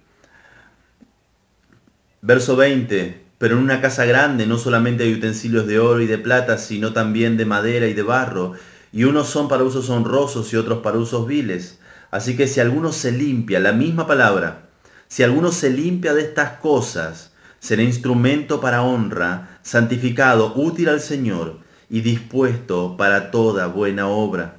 Verso 2.23 2.57
20. 2.57 3.24
Pero 3.39 3.57
en 3.57 3.63
una 3.63 3.81
casa 3.81 4.05
grande 4.05 4.47
no 4.47 4.59
solamente 4.59 5.05
hay 5.05 5.13
utensilios 5.13 5.67
de 5.67 5.79
oro 5.79 6.01
y 6.01 6.07
de 6.07 6.19
plata, 6.19 6.59
sino 6.59 6.93
también 6.93 7.37
de 7.37 7.45
madera 7.45 7.87
y 7.87 7.95
de 7.95 8.03
barro, 8.03 8.53
y 8.93 9.05
unos 9.05 9.29
son 9.29 9.49
para 9.49 9.65
usos 9.65 9.91
honrosos 9.91 10.53
y 10.53 10.57
otros 10.57 10.79
para 10.79 10.99
usos 10.99 11.27
viles. 11.27 11.79
Así 12.11 12.37
que 12.37 12.47
si 12.47 12.61
alguno 12.61 12.93
se 12.93 13.11
limpia, 13.11 13.59
la 13.59 13.73
misma 13.73 14.07
palabra, 14.07 14.69
si 15.09 15.23
alguno 15.23 15.51
se 15.51 15.71
limpia 15.71 16.15
de 16.15 16.23
estas 16.23 16.59
cosas, 16.59 17.33
será 17.59 17.83
instrumento 17.83 18.61
para 18.61 18.83
honra, 18.83 19.59
santificado, 19.63 20.55
útil 20.55 20.89
al 20.89 21.01
Señor 21.01 21.59
y 21.91 22.03
dispuesto 22.03 22.97
para 22.97 23.31
toda 23.31 23.67
buena 23.67 24.07
obra. 24.07 24.57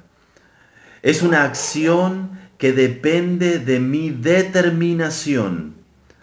Es 1.02 1.22
una 1.22 1.44
acción 1.44 2.38
que 2.58 2.72
depende 2.72 3.58
de 3.58 3.80
mi 3.80 4.10
determinación 4.10 5.74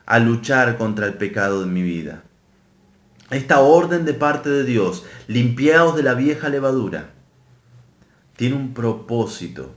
a 0.05 0.19
luchar 0.19 0.77
contra 0.77 1.05
el 1.05 1.13
pecado 1.13 1.62
de 1.62 1.67
mi 1.67 1.81
vida. 1.83 2.24
Esta 3.33 3.61
orden 3.61 4.05
de 4.05 4.13
parte 4.13 4.49
de 4.49 4.63
Dios, 4.63 5.05
limpiados 5.27 5.95
de 5.95 6.03
la 6.03 6.13
vieja 6.13 6.49
levadura, 6.49 7.13
tiene 8.35 8.55
un 8.55 8.75
propósito 8.75 9.75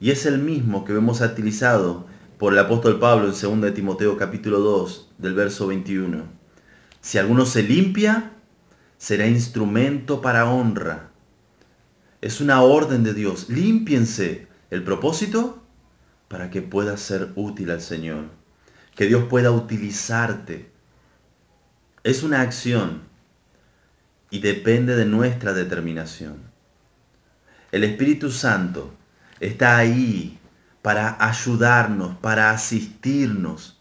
y 0.00 0.10
es 0.10 0.26
el 0.26 0.38
mismo 0.38 0.84
que 0.84 0.92
vemos 0.92 1.20
utilizado 1.20 2.06
por 2.36 2.52
el 2.52 2.58
apóstol 2.58 2.98
Pablo 2.98 3.32
en 3.32 3.60
2 3.60 3.74
Timoteo 3.74 4.16
capítulo 4.16 4.58
2 4.58 5.12
del 5.18 5.34
verso 5.34 5.68
21. 5.68 6.24
Si 7.00 7.18
alguno 7.18 7.46
se 7.46 7.62
limpia, 7.62 8.32
será 8.98 9.28
instrumento 9.28 10.20
para 10.20 10.50
honra. 10.50 11.10
Es 12.20 12.40
una 12.40 12.62
orden 12.62 13.04
de 13.04 13.14
Dios. 13.14 13.48
Límpiense. 13.48 14.48
¿El 14.70 14.82
propósito? 14.82 15.62
Para 16.28 16.50
que 16.50 16.60
puedas 16.60 17.00
ser 17.00 17.30
útil 17.36 17.70
al 17.70 17.82
Señor. 17.82 18.24
Que 18.96 19.06
Dios 19.06 19.24
pueda 19.28 19.52
utilizarte. 19.52 20.70
Es 22.02 22.22
una 22.22 22.40
acción 22.40 23.02
y 24.30 24.38
depende 24.40 24.96
de 24.96 25.04
nuestra 25.04 25.52
determinación. 25.52 26.38
El 27.72 27.84
Espíritu 27.84 28.30
Santo 28.30 28.94
está 29.38 29.76
ahí 29.76 30.38
para 30.80 31.22
ayudarnos, 31.24 32.16
para 32.16 32.50
asistirnos. 32.50 33.78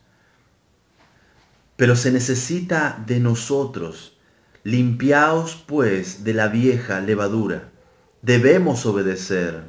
Pero 1.78 1.96
se 1.96 2.12
necesita 2.12 3.02
de 3.08 3.22
nosotros. 3.22 4.18
Limpiaos 4.64 5.64
pues 5.66 6.26
de 6.26 6.34
la 6.34 6.50
vieja 6.50 7.00
levadura. 7.00 7.70
Debemos 8.22 8.86
obedecer. 8.86 9.64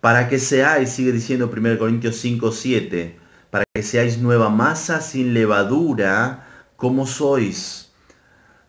Para 0.00 0.28
que 0.28 0.38
seáis, 0.38 0.90
sigue 0.90 1.12
diciendo 1.12 1.50
1 1.54 1.78
Corintios 1.78 2.16
5, 2.16 2.50
7, 2.50 3.18
para 3.50 3.64
que 3.74 3.82
seáis 3.82 4.18
nueva 4.18 4.48
masa 4.48 5.02
sin 5.02 5.34
levadura 5.34 6.47
como 6.78 7.06
sois. 7.06 7.90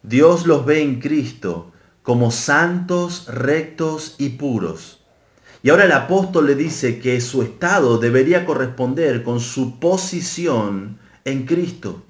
Dios 0.03 0.45
los 0.45 0.65
ve 0.65 0.81
en 0.81 0.99
Cristo 0.99 1.71
como 2.03 2.31
santos, 2.31 3.27
rectos 3.27 4.15
y 4.17 4.31
puros 4.31 4.99
y 5.61 5.69
ahora 5.69 5.85
el 5.85 5.91
apóstol 5.91 6.47
le 6.47 6.55
dice 6.55 6.99
que 6.99 7.19
su 7.19 7.41
estado 7.41 7.97
debería 7.97 8.45
corresponder 8.45 9.23
con 9.23 9.41
su 9.41 9.79
posición 9.79 10.99
en 11.25 11.45
Cristo. 11.45 12.03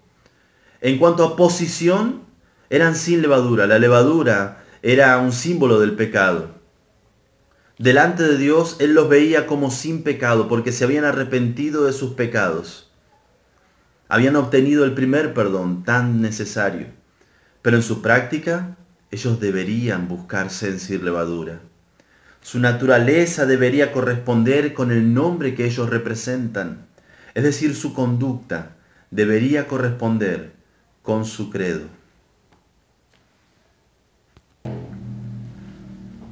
En 0.81 0.99
cuanto 0.99 1.23
a 1.23 1.35
posición, 1.35 2.21
eran 2.69 2.95
sin 2.95 3.21
levadura. 3.21 3.65
La 3.65 3.79
levadura 3.79 4.63
era 4.83 5.17
un 5.17 5.31
símbolo 5.31 5.79
del 5.79 5.95
pecado. 5.95 6.59
delante 7.79 8.23
de 8.23 8.37
Dios, 8.37 8.75
Él 8.79 8.93
los 8.93 9.07
veía 9.07 9.47
como 9.47 9.71
sin 9.71 10.03
pecado, 10.03 10.49
porque 10.49 10.73
se 10.73 10.83
habían 10.83 11.05
arrepentido 11.05 11.85
de 11.85 11.93
sus 11.93 12.11
pecados. 12.11 12.88
Habían 14.09 14.35
obtenido 14.35 14.85
el 14.85 14.93
primer 14.93 15.33
perdón 15.35 15.83
tan 15.83 16.19
necesario. 16.19 16.87
Pero 17.61 17.77
en 17.77 17.83
su 17.83 18.01
práctica, 18.01 18.75
ellos 19.11 19.39
deberían 19.39 20.07
buscar 20.07 20.49
sentir 20.49 21.03
levadura. 21.03 21.59
Su 22.41 22.59
naturaleza 22.59 23.45
debería 23.45 23.91
corresponder 23.91 24.73
con 24.73 24.91
el 24.91 25.13
nombre 25.13 25.53
que 25.53 25.65
ellos 25.65 25.89
representan. 25.89 26.87
Es 27.35 27.43
decir, 27.43 27.75
su 27.75 27.93
conducta 27.93 28.75
debería 29.11 29.67
corresponder 29.67 30.53
con 31.03 31.25
su 31.25 31.51
credo. 31.51 31.87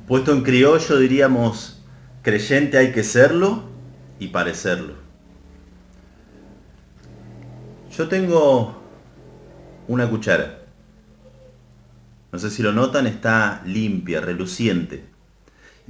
Puesto 0.07 0.31
en 0.31 0.41
criollo 0.41 0.97
diríamos, 0.97 1.83
creyente 2.23 2.77
hay 2.77 2.91
que 2.91 3.03
serlo 3.03 3.63
y 4.19 4.29
parecerlo. 4.29 5.06
Yo 7.97 8.07
tengo 8.07 8.79
una 9.87 10.07
cuchara. 10.07 10.59
No 12.31 12.37
sé 12.37 12.51
si 12.51 12.61
lo 12.61 12.71
notan, 12.71 13.07
está 13.07 13.63
limpia, 13.65 14.21
reluciente. 14.21 15.05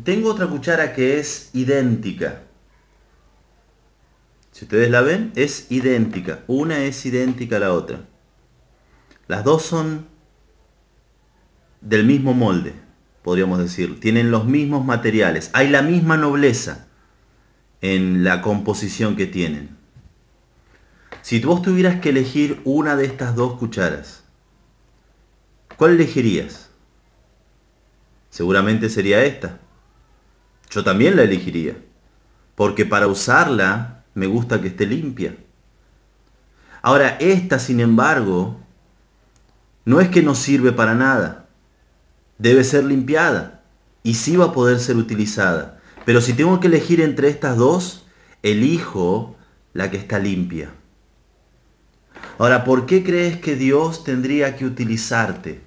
Tengo 0.01 0.31
otra 0.31 0.47
cuchara 0.47 0.93
que 0.93 1.19
es 1.19 1.49
idéntica. 1.51 2.43
Si 4.53 4.63
ustedes 4.63 4.89
la 4.89 5.01
ven, 5.01 5.33
es 5.35 5.69
idéntica. 5.69 6.45
Una 6.47 6.85
es 6.85 7.05
idéntica 7.05 7.57
a 7.57 7.59
la 7.59 7.73
otra. 7.73 8.05
Las 9.27 9.43
dos 9.43 9.63
son 9.63 10.07
del 11.81 12.05
mismo 12.05 12.33
molde, 12.33 12.73
podríamos 13.21 13.59
decir. 13.59 13.99
Tienen 13.99 14.31
los 14.31 14.45
mismos 14.45 14.85
materiales. 14.85 15.49
Hay 15.51 15.67
la 15.67 15.81
misma 15.81 16.15
nobleza 16.15 16.87
en 17.81 18.23
la 18.23 18.41
composición 18.41 19.17
que 19.17 19.25
tienen. 19.25 19.76
Si 21.27 21.41
vos 21.41 21.61
tuvieras 21.61 21.99
que 21.99 22.07
elegir 22.07 22.61
una 22.63 22.95
de 22.95 23.03
estas 23.03 23.35
dos 23.35 23.57
cucharas, 23.59 24.23
¿cuál 25.75 25.91
elegirías? 25.91 26.69
Seguramente 28.29 28.89
sería 28.89 29.21
esta. 29.25 29.59
Yo 30.69 30.85
también 30.85 31.17
la 31.17 31.23
elegiría. 31.23 31.75
Porque 32.55 32.85
para 32.85 33.07
usarla 33.07 34.05
me 34.13 34.25
gusta 34.25 34.61
que 34.61 34.69
esté 34.69 34.85
limpia. 34.85 35.35
Ahora, 36.81 37.17
esta, 37.19 37.59
sin 37.59 37.81
embargo, 37.81 38.61
no 39.83 39.99
es 39.99 40.07
que 40.07 40.23
no 40.23 40.33
sirve 40.33 40.71
para 40.71 40.95
nada. 40.95 41.49
Debe 42.37 42.63
ser 42.63 42.85
limpiada 42.85 43.65
y 44.01 44.13
sí 44.13 44.37
va 44.37 44.45
a 44.45 44.53
poder 44.53 44.79
ser 44.79 44.95
utilizada. 44.95 45.81
Pero 46.05 46.21
si 46.21 46.31
tengo 46.31 46.61
que 46.61 46.67
elegir 46.67 47.01
entre 47.01 47.27
estas 47.27 47.57
dos, 47.57 48.07
elijo 48.43 49.35
la 49.73 49.91
que 49.91 49.97
está 49.97 50.19
limpia. 50.19 50.71
Ahora, 52.39 52.63
¿por 52.63 52.85
qué 52.85 53.03
crees 53.03 53.39
que 53.39 53.55
Dios 53.55 54.03
tendría 54.03 54.55
que 54.55 54.65
utilizarte? 54.65 55.61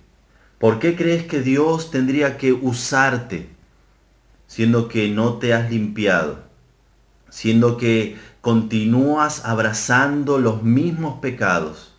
¿Por 0.58 0.78
qué 0.78 0.94
crees 0.94 1.24
que 1.24 1.40
Dios 1.40 1.90
tendría 1.90 2.38
que 2.38 2.52
usarte 2.52 3.48
siendo 4.46 4.88
que 4.88 5.08
no 5.08 5.38
te 5.38 5.52
has 5.52 5.68
limpiado? 5.70 6.44
Siendo 7.28 7.76
que 7.76 8.18
continúas 8.40 9.44
abrazando 9.44 10.38
los 10.38 10.62
mismos 10.62 11.18
pecados 11.20 11.94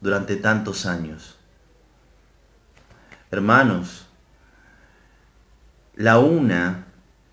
durante 0.00 0.36
tantos 0.36 0.86
años. 0.86 1.36
Hermanos, 3.30 4.06
la 5.96 6.18
una 6.18 6.86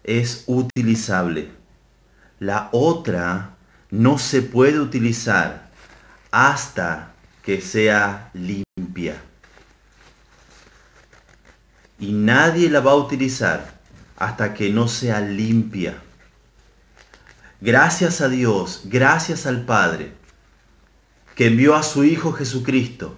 es 0.04 0.44
utilizable, 0.48 1.52
la 2.40 2.68
otra 2.74 3.56
no 3.92 4.18
se 4.18 4.42
puede 4.42 4.80
utilizar 4.80 5.65
hasta 6.36 7.14
que 7.42 7.62
sea 7.62 8.30
limpia. 8.34 9.16
Y 11.98 12.12
nadie 12.12 12.70
la 12.70 12.82
va 12.82 12.92
a 12.92 12.96
utilizar 12.96 13.80
hasta 14.18 14.54
que 14.54 14.70
no 14.70 14.90
sea 14.90 15.22
limpia. 15.22 15.96
Gracias 17.62 18.20
a 18.20 18.28
Dios, 18.28 18.82
gracias 18.84 19.46
al 19.46 19.64
Padre, 19.64 20.12
que 21.36 21.48
envió 21.48 21.74
a 21.74 21.84
su 21.84 22.04
Hijo 22.04 22.34
Jesucristo 22.34 23.16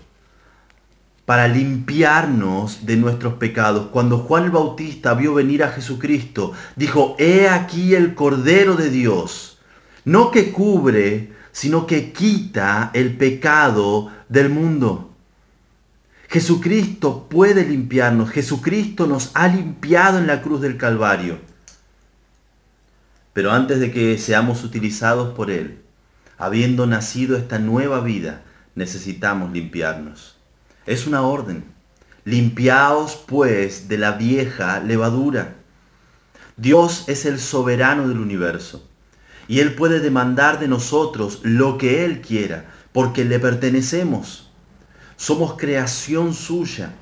para 1.25 1.47
limpiarnos 1.47 2.85
de 2.85 2.97
nuestros 2.97 3.33
pecados. 3.33 3.87
Cuando 3.87 4.19
Juan 4.19 4.43
el 4.43 4.51
Bautista 4.51 5.15
vio 5.15 5.33
venir 5.33 5.63
a 5.63 5.71
Jesucristo, 5.71 6.53
dijo, 6.75 7.15
he 7.17 7.49
aquí 7.49 7.95
el 7.95 8.13
Cordero 8.13 8.75
de 8.75 8.91
Dios, 8.91 9.57
no 10.05 10.29
que 10.29 10.51
cubre, 10.51 11.35
sino 11.57 11.87
que 11.87 12.13
quita 12.13 12.91
el 12.93 13.17
pecado 13.17 14.11
del 14.29 14.47
mundo. 14.47 15.15
Jesucristo 16.29 17.27
puede 17.27 17.65
limpiarnos, 17.65 18.29
Jesucristo 18.29 19.07
nos 19.07 19.31
ha 19.33 19.47
limpiado 19.47 20.19
en 20.19 20.27
la 20.27 20.43
cruz 20.43 20.61
del 20.61 20.77
Calvario. 20.77 21.39
Pero 23.33 23.51
antes 23.51 23.79
de 23.79 23.91
que 23.91 24.19
seamos 24.19 24.63
utilizados 24.63 25.33
por 25.33 25.49
Él, 25.49 25.81
habiendo 26.37 26.85
nacido 26.85 27.35
esta 27.35 27.57
nueva 27.57 28.01
vida, 28.01 28.43
necesitamos 28.75 29.51
limpiarnos. 29.51 30.37
Es 30.85 31.07
una 31.07 31.23
orden. 31.23 31.63
Limpiaos 32.23 33.23
pues 33.25 33.87
de 33.87 33.97
la 33.97 34.11
vieja 34.11 34.79
levadura. 34.79 35.55
Dios 36.55 37.05
es 37.07 37.25
el 37.25 37.39
soberano 37.39 38.07
del 38.07 38.19
universo 38.19 38.86
y 39.47 39.59
Él 39.59 39.75
puede 39.75 39.99
demandar 39.99 40.59
de 40.59 40.67
nosotros 40.67 41.39
lo 41.43 41.77
que 41.77 42.05
Él 42.05 42.21
quiera, 42.21 42.65
porque 42.91 43.25
le 43.25 43.39
pertenecemos. 43.39 44.51
Somos 45.15 45.55
creación 45.57 46.33
suya. 46.33 46.93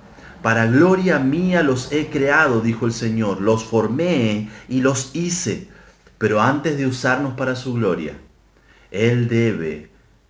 Para 0.42 0.68
gloria 0.68 1.20
mía 1.20 1.64
los 1.64 1.92
he 1.92 2.08
creado, 2.08 2.62
dijo 2.62 2.86
el 2.86 2.94
Señor. 2.94 3.42
Los 3.42 3.64
formé 3.64 4.50
y 4.70 4.82
los 4.82 5.16
hice. 5.16 5.70
Pero 6.18 6.42
antes 6.42 6.78
de 6.78 6.88
usarnos 6.88 7.34
para 7.34 7.56
su 7.56 7.74
gloria, 7.74 8.14
Él 8.92 9.28
debe 9.28 9.90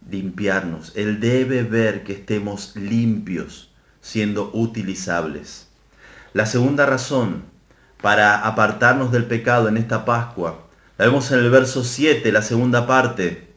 limpiarnos, 0.10 0.93
Él 0.95 1.19
debe 1.19 1.63
ver 1.63 2.04
que 2.04 2.13
estemos 2.13 2.75
limpios, 2.75 3.71
siendo 4.01 4.51
utilizables. 4.54 5.67
La 6.34 6.45
segunda 6.45 6.86
razón 6.86 7.43
para 8.01 8.36
apartarnos 8.45 9.12
del 9.12 9.25
pecado 9.25 9.67
en 9.67 9.78
esta 9.78 10.06
Pascua, 10.06 10.64
la 10.97 11.05
vemos 11.05 11.31
en 11.31 11.39
el 11.39 11.49
verso 11.49 11.84
7, 11.84 12.31
la 12.31 12.41
segunda 12.41 12.88
parte. 12.88 13.53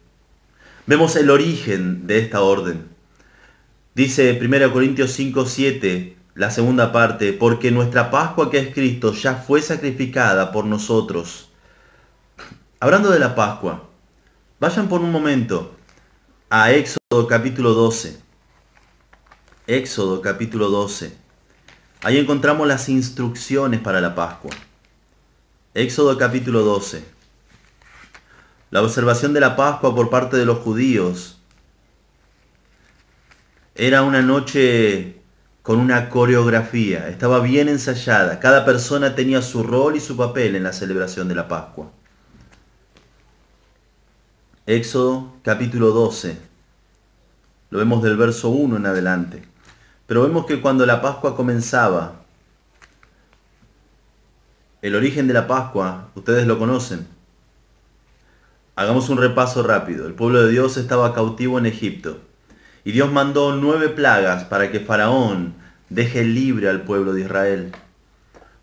Vemos 0.85 1.15
el 1.15 1.29
origen 1.29 2.07
de 2.07 2.19
esta 2.19 2.41
orden. 2.41 2.87
Dice 3.95 4.39
1 4.41 4.73
Corintios 4.73 5.11
5, 5.11 5.45
7, 5.45 6.17
la 6.35 6.51
segunda 6.51 6.91
parte, 6.91 7.33
porque 7.33 7.71
nuestra 7.71 8.11
Pascua 8.11 8.49
que 8.49 8.59
es 8.59 8.73
Cristo 8.73 9.13
ya 9.13 9.35
fue 9.35 9.61
sacrificada 9.61 10.51
por 10.51 10.65
nosotros 10.65 11.49
Hablando 12.81 13.11
de 13.11 13.19
la 13.19 13.35
Pascua, 13.35 13.89
vayan 14.57 14.87
por 14.87 15.01
un 15.01 15.11
momento 15.11 15.75
a 16.49 16.71
Éxodo 16.71 17.27
capítulo 17.27 17.73
12. 17.73 18.21
Éxodo 19.67 20.21
capítulo 20.21 20.69
12. 20.69 21.13
Ahí 22.03 22.17
encontramos 22.17 22.65
las 22.69 22.87
instrucciones 22.87 23.81
para 23.81 23.99
la 23.99 24.15
Pascua. 24.15 24.51
Éxodo 25.73 26.17
capítulo 26.17 26.61
12. 26.61 27.03
La 28.71 28.83
observación 28.83 29.33
de 29.33 29.39
la 29.39 29.55
Pascua 29.55 29.95
por 29.95 30.09
parte 30.09 30.37
de 30.37 30.45
los 30.45 30.59
judíos 30.59 31.39
era 33.73 34.03
una 34.03 34.21
noche 34.21 35.21
con 35.63 35.79
una 35.79 36.09
coreografía, 36.09 37.09
estaba 37.09 37.39
bien 37.39 37.67
ensayada. 37.67 38.39
Cada 38.39 38.65
persona 38.65 39.15
tenía 39.15 39.41
su 39.41 39.63
rol 39.63 39.95
y 39.95 39.99
su 39.99 40.15
papel 40.15 40.55
en 40.55 40.63
la 40.63 40.73
celebración 40.73 41.27
de 41.27 41.35
la 41.35 41.47
Pascua. 41.47 41.91
Éxodo 44.65 45.33
capítulo 45.43 45.89
12. 45.91 46.37
Lo 47.71 47.79
vemos 47.79 48.03
del 48.03 48.17
verso 48.17 48.49
1 48.49 48.77
en 48.77 48.85
adelante. 48.85 49.43
Pero 50.05 50.23
vemos 50.23 50.45
que 50.45 50.61
cuando 50.61 50.85
la 50.85 51.01
Pascua 51.01 51.35
comenzaba, 51.35 52.21
el 54.81 54.95
origen 54.95 55.27
de 55.27 55.33
la 55.33 55.47
Pascua, 55.47 56.09
ustedes 56.15 56.45
lo 56.45 56.57
conocen. 56.57 57.18
Hagamos 58.79 59.09
un 59.09 59.17
repaso 59.17 59.61
rápido. 59.61 60.07
El 60.07 60.13
pueblo 60.13 60.41
de 60.41 60.51
Dios 60.51 60.77
estaba 60.77 61.13
cautivo 61.13 61.59
en 61.59 61.65
Egipto. 61.65 62.21
Y 62.85 62.93
Dios 62.93 63.11
mandó 63.11 63.53
nueve 63.53 63.89
plagas 63.89 64.45
para 64.45 64.71
que 64.71 64.79
Faraón 64.79 65.53
deje 65.89 66.23
libre 66.23 66.69
al 66.69 66.83
pueblo 66.83 67.11
de 67.11 67.23
Israel. 67.23 67.73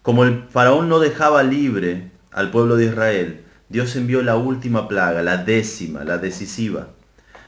Como 0.00 0.24
el 0.24 0.44
Faraón 0.48 0.88
no 0.88 1.00
dejaba 1.00 1.42
libre 1.42 2.12
al 2.33 2.50
pueblo 2.50 2.76
de 2.76 2.87
Israel, 2.87 3.44
Dios 3.68 3.94
envió 3.94 4.22
la 4.22 4.37
última 4.37 4.88
plaga, 4.88 5.20
la 5.20 5.37
décima, 5.37 6.02
la 6.02 6.16
decisiva. 6.16 6.88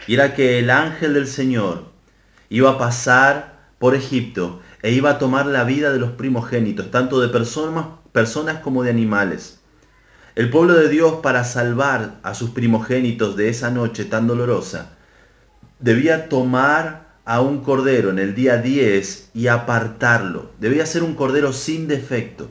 Y 0.07 0.13
era 0.13 0.35
que 0.35 0.59
el 0.59 0.69
ángel 0.69 1.15
del 1.15 1.27
Señor 1.27 1.85
iba 2.51 2.73
a 2.73 2.79
pasar 2.79 3.61
por 3.79 3.95
Egipto 3.95 4.61
e 4.83 4.93
iba 4.93 5.09
a 5.09 5.19
tomar 5.19 5.47
la 5.47 5.65
vida 5.65 5.91
de 5.91 6.01
los 6.01 6.11
primogénitos, 6.11 6.91
tanto 6.91 7.19
de 7.19 7.29
personas, 7.29 7.87
personas 8.13 8.59
como 8.59 8.83
de 8.83 8.91
animales. 8.91 9.58
El 10.39 10.51
pueblo 10.51 10.75
de 10.75 10.89
Dios 10.89 11.15
para 11.21 11.43
salvar 11.43 12.21
a 12.23 12.33
sus 12.33 12.51
primogénitos 12.51 13.35
de 13.35 13.49
esa 13.49 13.73
noche 13.73 14.05
tan 14.05 14.29
dolorosa, 14.29 14.93
debía 15.81 16.29
tomar 16.29 17.09
a 17.25 17.41
un 17.41 17.65
cordero 17.65 18.11
en 18.11 18.21
el 18.21 18.37
día 18.37 18.59
10 18.59 19.31
y 19.35 19.49
apartarlo. 19.49 20.53
Debía 20.61 20.87
ser 20.87 21.03
un 21.03 21.17
cordero 21.17 21.53
sin 21.53 21.89
defecto. 21.89 22.49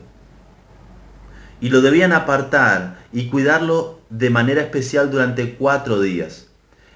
Y 1.62 1.70
lo 1.70 1.80
debían 1.80 2.12
apartar 2.12 3.06
y 3.10 3.28
cuidarlo 3.28 4.02
de 4.10 4.28
manera 4.28 4.60
especial 4.60 5.10
durante 5.10 5.54
cuatro 5.54 5.98
días. 5.98 6.48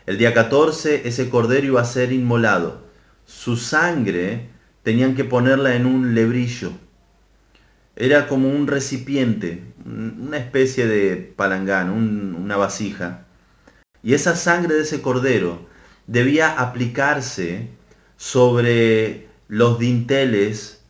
El 0.04 0.18
día 0.18 0.34
14 0.34 1.08
ese 1.08 1.30
cordero 1.30 1.68
iba 1.68 1.80
a 1.80 1.86
ser 1.86 2.12
inmolado. 2.12 2.82
Su 3.24 3.56
sangre 3.56 4.50
tenían 4.82 5.14
que 5.14 5.24
ponerla 5.24 5.74
en 5.74 5.86
un 5.86 6.14
lebrillo. 6.14 6.72
Era 7.96 8.26
como 8.26 8.50
un 8.50 8.66
recipiente, 8.66 9.71
una 9.84 10.38
especie 10.38 10.86
de 10.86 11.16
palangán, 11.16 11.90
una 11.90 12.56
vasija. 12.56 13.24
Y 14.02 14.14
esa 14.14 14.36
sangre 14.36 14.74
de 14.74 14.82
ese 14.82 15.00
cordero 15.02 15.66
debía 16.06 16.60
aplicarse 16.60 17.70
sobre 18.16 19.28
los 19.48 19.78
dinteles 19.78 20.82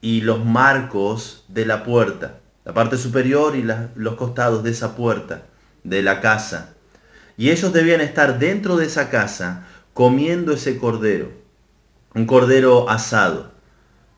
y 0.00 0.22
los 0.22 0.44
marcos 0.44 1.44
de 1.48 1.66
la 1.66 1.84
puerta, 1.84 2.40
la 2.64 2.74
parte 2.74 2.96
superior 2.96 3.56
y 3.56 3.62
los 3.94 4.14
costados 4.14 4.62
de 4.62 4.70
esa 4.70 4.96
puerta, 4.96 5.46
de 5.84 6.02
la 6.02 6.20
casa. 6.20 6.74
Y 7.36 7.50
ellos 7.50 7.72
debían 7.72 8.00
estar 8.00 8.38
dentro 8.38 8.76
de 8.76 8.86
esa 8.86 9.10
casa 9.10 9.66
comiendo 9.94 10.52
ese 10.52 10.78
cordero, 10.78 11.32
un 12.14 12.26
cordero 12.26 12.88
asado. 12.88 13.52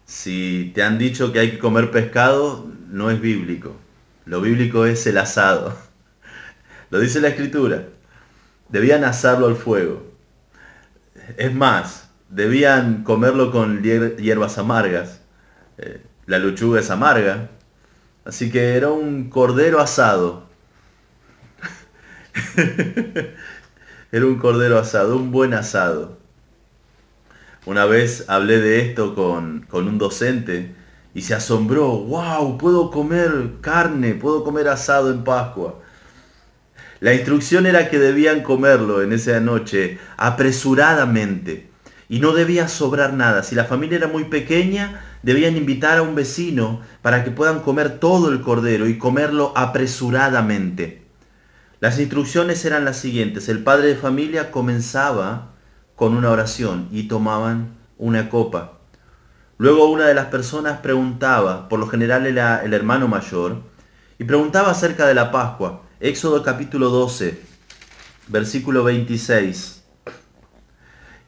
Si 0.05 0.73
te 0.75 0.83
han 0.83 0.99
dicho 0.99 1.33
que 1.33 1.39
hay 1.39 1.51
que 1.53 1.59
comer 1.59 1.91
pescado, 1.91 2.69
no 2.89 3.11
es 3.11 3.21
bíblico. 3.21 3.77
Lo 4.25 4.41
bíblico 4.41 4.87
es 4.87 5.07
el 5.07 5.19
asado. 5.19 5.77
Lo 6.91 7.01
dice 7.01 7.21
la 7.21 7.29
escritura. 7.29 7.85
Debían 8.69 9.05
asarlo 9.05 9.47
al 9.47 9.57
fuego. 9.57 10.07
Es 11.37 11.53
más, 11.55 12.11
debían 12.29 13.03
comerlo 13.03 13.51
con 13.51 13.83
hierbas 13.83 14.59
amargas. 14.59 15.21
Eh, 15.79 16.03
la 16.27 16.39
lechuga 16.39 16.81
es 16.81 16.91
amarga. 16.91 17.51
Así 18.25 18.51
que 18.51 18.77
era 18.77 18.91
un 18.91 19.29
cordero 19.29 19.81
asado. 19.81 20.47
era 24.13 24.27
un 24.27 24.39
cordero 24.39 24.79
asado, 24.79 25.17
un 25.17 25.33
buen 25.33 25.55
asado. 25.55 26.19
Una 27.67 27.85
vez 27.85 28.25
hablé 28.29 28.59
de 28.59 28.81
esto 28.81 29.15
con, 29.15 29.67
con 29.69 29.89
un 29.89 29.99
docente 29.99 30.75
y 31.15 31.23
se 31.23 31.35
asombró. 31.35 31.91
¡Wow! 31.99 32.59
Puedo 32.59 32.91
comer 32.91 33.55
carne, 33.61 34.15
puedo 34.15 34.45
comer 34.45 34.69
asado 34.69 35.11
en 35.11 35.25
Pascua. 35.25 35.81
La 37.01 37.15
instrucción 37.15 37.67
era 37.67 37.91
que 37.91 37.99
debían 37.99 38.43
comerlo 38.43 39.03
en 39.03 39.13
esa 39.13 39.41
noche 39.41 39.99
apresuradamente 40.17 41.71
y 42.09 42.21
no 42.21 42.33
debía 42.33 42.69
sobrar 42.69 43.15
nada. 43.15 43.43
Si 43.43 43.55
la 43.55 43.65
familia 43.65 43.99
era 43.99 44.07
muy 44.07 44.25
pequeña, 44.25 45.03
debían 45.23 45.57
invitar 45.57 45.99
a 45.99 46.03
un 46.03 46.15
vecino 46.15 46.81
para 47.01 47.25
que 47.25 47.31
puedan 47.31 47.61
comer 47.61 47.99
todo 47.99 48.31
el 48.31 48.41
cordero 48.41 48.87
y 48.87 48.99
comerlo 48.99 49.53
apresuradamente. 49.57 51.03
Las 51.81 51.99
instrucciones 51.99 52.65
eran 52.65 52.85
las 52.85 52.99
siguientes. 52.99 53.49
El 53.49 53.65
padre 53.65 53.89
de 53.89 53.97
familia 53.97 54.53
comenzaba 54.53 55.55
con 55.97 56.15
una 56.15 56.31
oración 56.31 56.89
y 56.93 57.09
tomaban 57.09 57.77
una 57.99 58.29
copa. 58.29 58.82
Luego 59.59 59.91
una 59.91 60.07
de 60.07 60.15
las 60.15 60.27
personas 60.27 60.79
preguntaba, 60.79 61.69
por 61.69 61.79
lo 61.79 61.87
general 61.87 62.27
era 62.27 62.65
el 62.65 62.73
hermano 62.75 63.07
mayor, 63.07 63.63
y 64.19 64.25
preguntaba 64.25 64.71
acerca 64.71 65.07
de 65.07 65.15
la 65.15 65.31
Pascua. 65.31 65.83
Éxodo 66.01 66.43
capítulo 66.43 66.89
12, 66.89 67.41
versículo 68.29 68.83
26. 68.83 69.85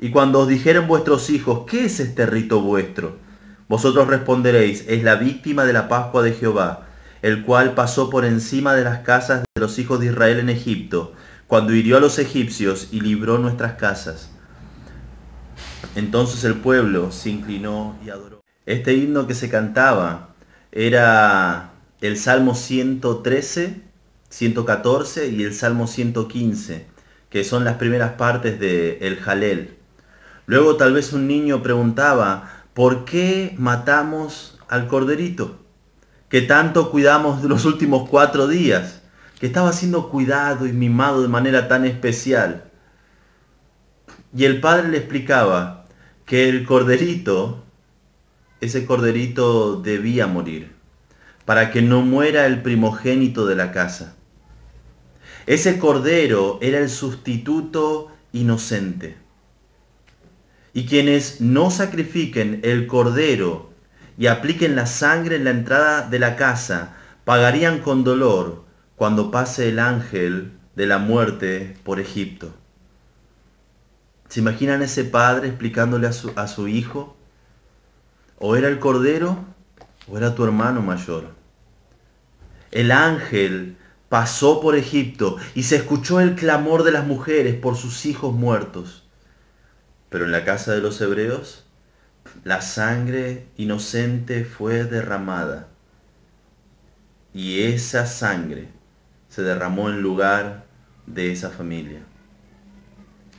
Y 0.00 0.10
cuando 0.10 0.40
os 0.40 0.48
dijeren 0.48 0.88
vuestros 0.88 1.30
hijos, 1.30 1.64
¿qué 1.70 1.84
es 1.84 2.00
este 2.00 2.26
rito 2.26 2.60
vuestro? 2.60 3.18
Vosotros 3.68 4.08
responderéis, 4.08 4.84
es 4.88 5.04
la 5.04 5.14
víctima 5.14 5.64
de 5.64 5.72
la 5.72 5.88
Pascua 5.88 6.22
de 6.22 6.32
Jehová, 6.32 6.88
el 7.22 7.44
cual 7.44 7.74
pasó 7.74 8.10
por 8.10 8.24
encima 8.24 8.74
de 8.74 8.84
las 8.84 9.00
casas 9.00 9.44
de 9.54 9.60
los 9.60 9.78
hijos 9.78 10.00
de 10.00 10.06
Israel 10.06 10.40
en 10.40 10.48
Egipto, 10.48 11.12
cuando 11.46 11.72
hirió 11.72 11.98
a 11.98 12.00
los 12.00 12.18
egipcios 12.18 12.88
y 12.90 13.00
libró 13.00 13.38
nuestras 13.38 13.74
casas. 13.74 14.33
Entonces 15.94 16.44
el 16.44 16.54
pueblo 16.54 17.12
se 17.12 17.30
inclinó 17.30 17.96
y 18.04 18.10
adoró. 18.10 18.40
Este 18.66 18.94
himno 18.94 19.26
que 19.26 19.34
se 19.34 19.48
cantaba 19.48 20.34
era 20.72 21.72
el 22.00 22.16
Salmo 22.16 22.54
113 22.54 23.84
114 24.34 25.28
y 25.28 25.44
el 25.44 25.54
Salmo 25.54 25.86
115, 25.86 26.86
que 27.30 27.44
son 27.44 27.64
las 27.64 27.76
primeras 27.76 28.14
partes 28.14 28.58
de 28.58 28.98
el 29.00 29.20
Jalel. 29.20 29.76
Luego 30.46 30.76
tal 30.76 30.92
vez 30.92 31.12
un 31.12 31.28
niño 31.28 31.62
preguntaba, 31.62 32.64
¿por 32.74 33.04
qué 33.04 33.54
matamos 33.58 34.58
al 34.66 34.88
corderito? 34.88 35.60
Que 36.28 36.42
tanto 36.42 36.90
cuidamos 36.90 37.42
de 37.42 37.48
los 37.48 37.64
últimos 37.64 38.08
cuatro 38.08 38.48
días, 38.48 39.02
que 39.38 39.46
estaba 39.46 39.72
siendo 39.72 40.10
cuidado 40.10 40.66
y 40.66 40.72
mimado 40.72 41.22
de 41.22 41.28
manera 41.28 41.68
tan 41.68 41.84
especial. 41.84 42.72
Y 44.36 44.46
el 44.46 44.60
padre 44.60 44.88
le 44.88 44.98
explicaba 44.98 45.86
que 46.26 46.48
el 46.48 46.64
corderito, 46.64 47.62
ese 48.60 48.84
corderito 48.84 49.80
debía 49.80 50.26
morir, 50.26 50.72
para 51.44 51.70
que 51.70 51.82
no 51.82 52.02
muera 52.02 52.46
el 52.46 52.62
primogénito 52.62 53.46
de 53.46 53.54
la 53.54 53.70
casa. 53.70 54.16
Ese 55.46 55.78
cordero 55.78 56.58
era 56.62 56.78
el 56.78 56.88
sustituto 56.88 58.10
inocente. 58.32 59.16
Y 60.72 60.86
quienes 60.86 61.40
no 61.40 61.70
sacrifiquen 61.70 62.60
el 62.64 62.88
cordero 62.88 63.70
y 64.18 64.26
apliquen 64.26 64.74
la 64.74 64.86
sangre 64.86 65.36
en 65.36 65.44
la 65.44 65.50
entrada 65.50 66.08
de 66.08 66.18
la 66.18 66.34
casa, 66.34 66.96
pagarían 67.24 67.80
con 67.80 68.02
dolor 68.02 68.64
cuando 68.96 69.30
pase 69.30 69.68
el 69.68 69.78
ángel 69.78 70.52
de 70.74 70.86
la 70.86 70.98
muerte 70.98 71.76
por 71.84 72.00
Egipto. 72.00 72.63
¿Se 74.34 74.40
imaginan 74.40 74.82
ese 74.82 75.04
padre 75.04 75.46
explicándole 75.46 76.08
a 76.08 76.12
su, 76.12 76.32
a 76.34 76.48
su 76.48 76.66
hijo? 76.66 77.16
¿O 78.40 78.56
era 78.56 78.66
el 78.66 78.80
cordero 78.80 79.44
o 80.08 80.18
era 80.18 80.34
tu 80.34 80.42
hermano 80.42 80.82
mayor? 80.82 81.28
El 82.72 82.90
ángel 82.90 83.76
pasó 84.08 84.60
por 84.60 84.74
Egipto 84.74 85.36
y 85.54 85.62
se 85.62 85.76
escuchó 85.76 86.18
el 86.18 86.34
clamor 86.34 86.82
de 86.82 86.90
las 86.90 87.06
mujeres 87.06 87.54
por 87.54 87.76
sus 87.76 88.06
hijos 88.06 88.34
muertos. 88.34 89.04
Pero 90.08 90.24
en 90.24 90.32
la 90.32 90.44
casa 90.44 90.72
de 90.72 90.80
los 90.80 91.00
hebreos, 91.00 91.64
la 92.42 92.60
sangre 92.60 93.46
inocente 93.56 94.44
fue 94.44 94.82
derramada. 94.82 95.68
Y 97.32 97.62
esa 97.62 98.04
sangre 98.06 98.66
se 99.28 99.42
derramó 99.42 99.90
en 99.90 100.02
lugar 100.02 100.64
de 101.06 101.30
esa 101.30 101.50
familia. 101.50 102.00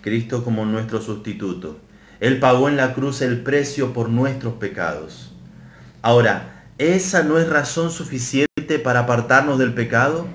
Cristo 0.06 0.44
como 0.44 0.66
nuestro 0.66 1.02
sustituto. 1.02 1.80
Él 2.20 2.40
pagó 2.40 2.70
en 2.70 2.78
la 2.78 2.94
cruz 2.94 3.24
el 3.24 3.42
precio 3.42 3.92
por 3.92 4.08
nuestros 4.08 4.54
pecados. 4.54 5.34
Ahora, 6.04 6.68
¿esa 6.78 7.24
no 7.24 7.40
es 7.40 7.50
razón 7.50 7.90
suficiente 7.90 8.78
para 8.84 9.00
apartarnos 9.00 9.58
del 9.58 9.74
pecado? 9.74 10.28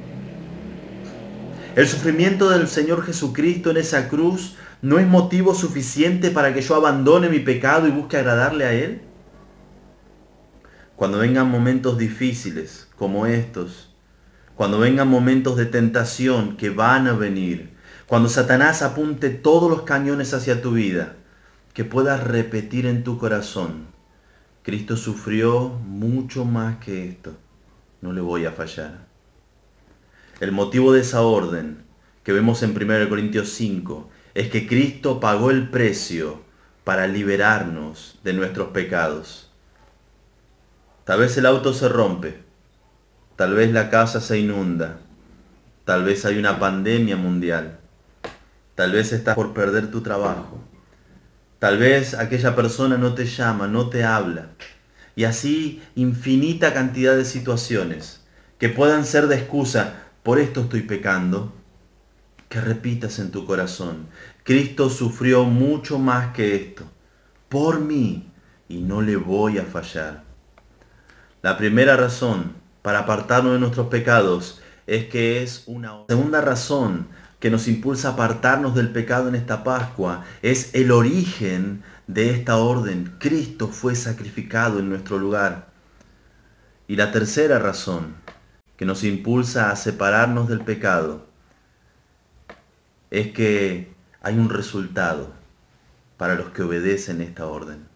El 1.77 1.87
sufrimiento 1.87 2.51
del 2.51 2.67
Señor 2.67 3.05
Jesucristo 3.05 3.71
en 3.71 3.77
esa 3.77 4.09
cruz 4.09 4.57
no 4.83 4.99
es 4.99 5.07
motivo 5.07 5.55
suficiente 5.55 6.33
para 6.33 6.53
que 6.53 6.63
yo 6.63 6.75
abandone 6.75 7.29
mi 7.29 7.39
pecado 7.39 7.87
y 7.87 7.93
busque 7.93 8.17
agradarle 8.17 8.65
a 8.65 8.73
Él. 8.73 9.03
Cuando 10.97 11.19
vengan 11.19 11.49
momentos 11.49 11.97
difíciles 11.97 12.89
como 12.97 13.25
estos, 13.25 13.95
cuando 14.57 14.81
vengan 14.81 15.07
momentos 15.07 15.57
de 15.57 15.67
tentación 15.67 16.57
que 16.57 16.71
van 16.71 17.07
a 17.07 17.13
venir, 17.13 17.70
cuando 18.11 18.29
Satanás 18.29 18.83
apunte 18.83 19.31
todos 19.31 19.71
los 19.71 19.83
cañones 19.83 20.35
hacia 20.35 20.61
tu 20.61 20.73
vida, 20.73 21.15
que 21.73 21.85
puedas 21.85 22.25
repetir 22.25 22.87
en 22.87 23.05
tu 23.05 23.19
corazón, 23.19 23.87
Cristo 24.65 24.97
sufrió 24.97 25.69
mucho 25.69 26.45
más 26.45 26.79
que 26.79 27.09
esto, 27.09 27.37
no 28.01 28.13
le 28.13 28.21
voy 28.21 28.47
a 28.47 28.51
fallar. 28.51 29.07
El 30.41 30.51
motivo 30.51 30.93
de 30.93 31.03
esa 31.03 31.23
orden 31.23 31.85
que 32.25 32.33
vemos 32.33 32.65
en 32.65 32.71
1 32.71 33.09
Corintios 33.09 33.51
5 33.51 34.11
es 34.35 34.51
que 34.51 34.67
Cristo 34.67 35.21
pagó 35.21 35.53
el 35.53 35.69
precio 35.69 36.43
para 36.83 37.07
liberarnos 37.07 38.19
de 38.25 38.33
nuestros 38.33 38.71
pecados. 38.71 39.53
Tal 41.05 41.21
vez 41.21 41.37
el 41.37 41.47
auto 41.47 41.73
se 41.73 41.89
rompe, 41.89 42.43
tal 43.37 43.55
vez 43.55 43.71
la 43.71 43.89
casa 43.89 44.21
se 44.21 44.41
inunda, 44.41 44.99
tal 45.85 46.03
vez 46.03 46.25
hay 46.25 46.39
una 46.39 46.59
pandemia 46.59 47.17
mundial, 47.17 47.80
tal 48.81 48.93
vez 48.93 49.13
estás 49.13 49.35
por 49.35 49.53
perder 49.53 49.91
tu 49.91 50.01
trabajo, 50.01 50.59
tal 51.59 51.77
vez 51.77 52.15
aquella 52.15 52.57
persona 52.57 52.97
no 52.97 53.13
te 53.13 53.27
llama, 53.27 53.69
no 53.69 53.91
te 53.91 54.05
habla, 54.05 54.53
y 55.15 55.25
así 55.25 55.83
infinita 55.97 56.73
cantidad 56.73 57.15
de 57.15 57.27
situaciones 57.27 58.25
que 58.57 58.71
puedan 58.71 59.05
ser 59.05 59.27
de 59.27 59.37
excusa 59.37 60.05
por 60.23 60.39
esto 60.39 60.63
estoy 60.63 60.81
pecando, 60.81 61.53
que 62.49 62.59
repitas 62.63 63.19
en 63.19 63.31
tu 63.31 63.45
corazón, 63.45 64.07
Cristo 64.45 64.89
sufrió 64.89 65.45
mucho 65.45 65.99
más 65.99 66.33
que 66.33 66.55
esto, 66.55 66.85
por 67.51 67.81
mí, 67.81 68.33
y 68.67 68.79
no 68.79 69.03
le 69.03 69.17
voy 69.17 69.59
a 69.59 69.65
fallar. 69.65 70.25
La 71.43 71.59
primera 71.59 71.99
razón 71.99 72.55
para 72.81 73.01
apartarnos 73.01 73.53
de 73.53 73.59
nuestros 73.59 73.89
pecados 73.89 74.63
es 74.87 75.05
que 75.05 75.43
es 75.43 75.65
una 75.67 76.05
segunda 76.09 76.41
razón 76.41 77.09
que 77.41 77.51
nos 77.51 77.67
impulsa 77.69 78.09
a 78.09 78.13
apartarnos 78.13 78.75
del 78.75 78.91
pecado 78.91 79.29
en 79.29 79.35
esta 79.35 79.65
Pascua 79.65 80.25
es 80.43 80.75
el 80.75 80.93
origen 80.93 81.83
de 82.07 82.31
esta 82.31 82.59
orden. 82.59 83.15
Cristo 83.19 83.69
fue 83.69 83.97
sacrificado 83.97 84.79
en 84.79 84.91
nuestro 84.91 85.19
lugar. 85.19 85.71
Y 86.87 86.97
la 86.97 87.13
tercera 87.13 87.59
razón 87.59 88.15
que 88.77 88.85
nos 88.85 89.05
impulsa 89.05 89.71
a 89.71 89.77
separarnos 89.77 90.49
del 90.49 90.61
pecado 90.61 91.27
es 93.11 93.33
que 93.33 93.93
hay 94.21 94.39
un 94.39 94.51
resultado 94.51 95.33
para 96.19 96.35
los 96.35 96.51
que 96.51 96.63
obedecen 96.63 97.23
esta 97.23 97.47
orden. 97.47 97.89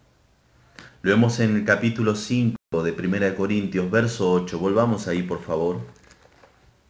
Lo 1.03 1.11
vemos 1.11 1.39
en 1.39 1.55
el 1.55 1.65
capítulo 1.65 2.15
5 2.15 2.57
de 2.83 2.91
1 2.91 3.35
Corintios, 3.35 3.91
verso 3.91 4.31
8. 4.31 4.57
Volvamos 4.57 5.07
ahí, 5.07 5.21
por 5.21 5.43
favor. 5.43 5.81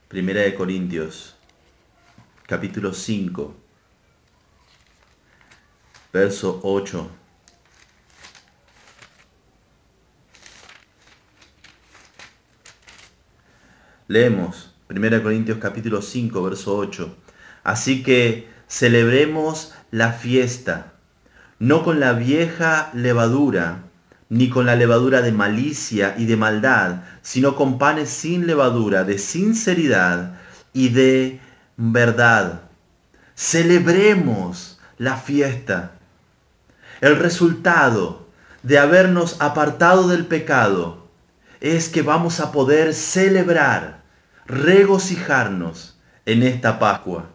1 0.09 0.55
Corintios, 0.57 1.34
capítulo 2.47 2.93
5, 2.93 3.55
verso 6.13 6.59
8. 6.63 7.09
Leemos 14.07 14.75
1 14.89 15.23
Corintios 15.23 15.57
capítulo 15.57 16.03
5, 16.03 16.43
verso 16.43 16.77
8. 16.77 17.17
Así 17.63 18.03
que 18.03 18.47
celebremos 18.67 19.73
la 19.89 20.13
fiesta, 20.13 20.93
no 21.57 21.83
con 21.83 21.99
la 21.99 22.13
vieja 22.13 22.91
levadura, 22.93 23.85
ni 24.29 24.49
con 24.49 24.67
la 24.67 24.75
levadura 24.75 25.23
de 25.23 25.31
malicia 25.31 26.13
y 26.15 26.25
de 26.25 26.37
maldad, 26.37 27.03
sino 27.23 27.55
con 27.55 27.79
panes 27.79 28.09
sin 28.09 28.45
levadura, 28.45 29.03
de 29.03 29.17
sinceridad 29.17 30.39
y 30.73 30.89
de 30.89 31.39
verdad. 31.77 32.61
Celebremos 33.35 34.79
la 34.97 35.17
fiesta. 35.17 35.91
El 37.01 37.17
resultado 37.17 38.27
de 38.63 38.79
habernos 38.79 39.37
apartado 39.39 40.07
del 40.07 40.25
pecado 40.25 41.07
es 41.59 41.89
que 41.89 42.01
vamos 42.01 42.39
a 42.39 42.51
poder 42.51 42.93
celebrar, 42.93 44.01
regocijarnos 44.45 45.97
en 46.25 46.43
esta 46.43 46.79
Pascua. 46.79 47.25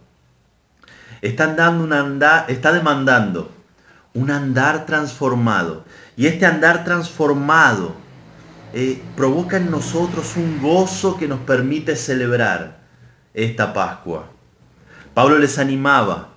Dando 1.22 1.84
un 1.84 2.22
está 2.48 2.72
demandando 2.72 3.52
un 4.14 4.30
andar 4.30 4.86
transformado. 4.86 5.84
Y 6.16 6.26
este 6.26 6.46
andar 6.46 6.84
transformado 6.84 7.94
eh, 8.72 9.02
provoca 9.16 9.56
en 9.56 9.70
nosotros 9.70 10.36
un 10.36 10.60
gozo 10.60 11.16
que 11.16 11.28
nos 11.28 11.40
permite 11.40 11.96
celebrar 11.96 12.79
esta 13.34 13.72
Pascua. 13.72 14.26
Pablo 15.14 15.38
les 15.38 15.58
animaba 15.58 16.28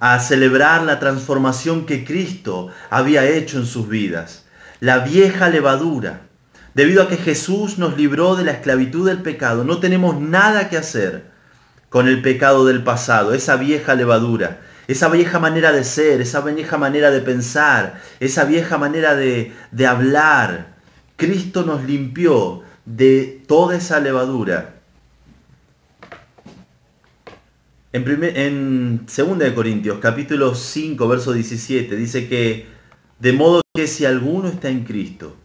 a 0.00 0.18
celebrar 0.20 0.82
la 0.82 0.98
transformación 1.00 1.86
que 1.86 2.04
Cristo 2.04 2.68
había 2.90 3.28
hecho 3.28 3.58
en 3.58 3.66
sus 3.66 3.88
vidas. 3.88 4.44
La 4.80 5.00
vieja 5.00 5.48
levadura. 5.48 6.20
Debido 6.74 7.02
a 7.02 7.08
que 7.08 7.16
Jesús 7.16 7.78
nos 7.78 7.96
libró 7.96 8.36
de 8.36 8.44
la 8.44 8.52
esclavitud 8.52 9.08
del 9.08 9.22
pecado, 9.22 9.64
no 9.64 9.78
tenemos 9.78 10.20
nada 10.20 10.68
que 10.68 10.76
hacer 10.76 11.24
con 11.88 12.06
el 12.06 12.22
pecado 12.22 12.64
del 12.66 12.84
pasado, 12.84 13.34
esa 13.34 13.56
vieja 13.56 13.94
levadura 13.94 14.60
esa 14.88 15.10
vieja 15.10 15.38
manera 15.38 15.70
de 15.70 15.84
ser, 15.84 16.22
esa 16.22 16.40
vieja 16.40 16.78
manera 16.78 17.10
de 17.10 17.20
pensar, 17.20 18.00
esa 18.20 18.44
vieja 18.44 18.78
manera 18.78 19.14
de, 19.14 19.52
hablar. 19.86 20.78
Cristo 21.16 21.62
nos 21.62 21.84
limpió 21.84 22.62
de 22.86 23.44
toda 23.46 23.76
esa 23.76 24.00
levadura. 24.00 24.77
En, 27.92 28.22
en 28.36 29.06
2 29.06 29.38
de 29.38 29.54
Corintios, 29.54 29.98
capítulo 29.98 30.54
5, 30.54 31.08
verso 31.08 31.32
17, 31.32 31.96
dice 31.96 32.28
que, 32.28 32.66
de 33.18 33.32
modo 33.32 33.62
que 33.74 33.86
si 33.86 34.04
alguno 34.04 34.48
está 34.48 34.68
en 34.68 34.84
Cristo, 34.84 35.36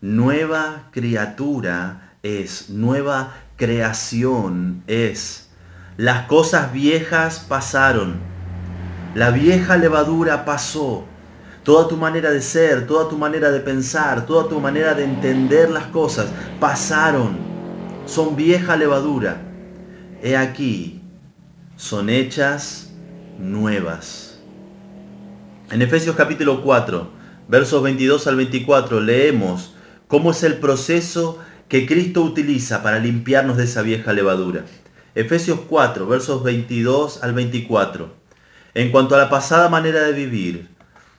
nueva 0.00 0.88
criatura 0.90 2.16
es, 2.22 2.70
nueva 2.70 3.34
creación 3.56 4.82
es. 4.86 5.50
Las 5.96 6.26
cosas 6.26 6.72
viejas 6.72 7.44
pasaron 7.48 8.28
la 9.14 9.30
vieja 9.30 9.76
levadura 9.76 10.44
pasó. 10.44 11.04
Toda 11.64 11.88
tu 11.88 11.96
manera 11.96 12.30
de 12.30 12.40
ser, 12.40 12.86
toda 12.86 13.08
tu 13.08 13.18
manera 13.18 13.50
de 13.50 13.60
pensar, 13.60 14.26
toda 14.26 14.48
tu 14.48 14.60
manera 14.60 14.94
de 14.94 15.04
entender 15.04 15.70
las 15.70 15.86
cosas 15.86 16.28
pasaron. 16.60 17.36
Son 18.06 18.36
vieja 18.36 18.76
levadura. 18.76 19.40
He 20.22 20.36
aquí, 20.36 20.97
son 21.78 22.10
hechas 22.10 22.90
nuevas. 23.38 24.40
En 25.70 25.80
Efesios 25.80 26.16
capítulo 26.16 26.62
4, 26.62 27.08
versos 27.46 27.82
22 27.84 28.26
al 28.26 28.34
24, 28.34 29.00
leemos 29.00 29.76
cómo 30.08 30.32
es 30.32 30.42
el 30.42 30.56
proceso 30.56 31.38
que 31.68 31.86
Cristo 31.86 32.22
utiliza 32.22 32.82
para 32.82 32.98
limpiarnos 32.98 33.56
de 33.56 33.64
esa 33.64 33.82
vieja 33.82 34.12
levadura. 34.12 34.64
Efesios 35.14 35.60
4, 35.68 36.04
versos 36.08 36.42
22 36.42 37.22
al 37.22 37.32
24. 37.32 38.12
En 38.74 38.90
cuanto 38.90 39.14
a 39.14 39.18
la 39.18 39.30
pasada 39.30 39.68
manera 39.68 40.02
de 40.02 40.12
vivir, 40.12 40.68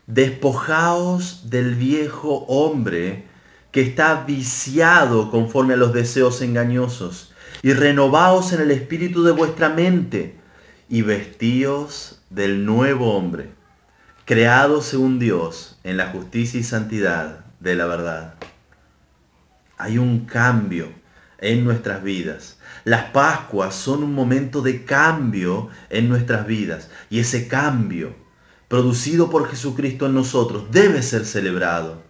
despojaos 0.07 1.49
del 1.49 1.75
viejo 1.75 2.43
hombre 2.49 3.27
que 3.71 3.79
está 3.79 4.25
viciado 4.25 5.31
conforme 5.31 5.75
a 5.75 5.77
los 5.77 5.93
deseos 5.93 6.41
engañosos, 6.41 7.33
y 7.61 7.71
renovaos 7.71 8.51
en 8.51 8.61
el 8.61 8.71
espíritu 8.71 9.23
de 9.23 9.31
vuestra 9.31 9.69
mente, 9.69 10.38
y 10.89 11.03
vestíos 11.03 12.19
del 12.31 12.65
nuevo 12.65 13.15
hombre, 13.15 13.51
creado 14.25 14.81
según 14.81 15.19
Dios 15.19 15.77
en 15.83 15.97
la 15.97 16.07
justicia 16.07 16.59
y 16.59 16.63
santidad 16.63 17.45
de 17.59 17.75
la 17.75 17.85
verdad. 17.85 18.33
Hay 19.77 19.99
un 19.99 20.25
cambio 20.25 20.89
en 21.37 21.63
nuestras 21.63 22.03
vidas. 22.03 22.57
Las 22.83 23.05
Pascuas 23.11 23.75
son 23.75 24.03
un 24.03 24.13
momento 24.13 24.61
de 24.61 24.83
cambio 24.83 25.69
en 25.89 26.09
nuestras 26.09 26.47
vidas 26.47 26.89
y 27.09 27.19
ese 27.19 27.47
cambio 27.47 28.15
producido 28.67 29.29
por 29.29 29.47
Jesucristo 29.47 30.07
en 30.07 30.15
nosotros 30.15 30.65
debe 30.71 31.01
ser 31.01 31.25
celebrado. 31.25 32.01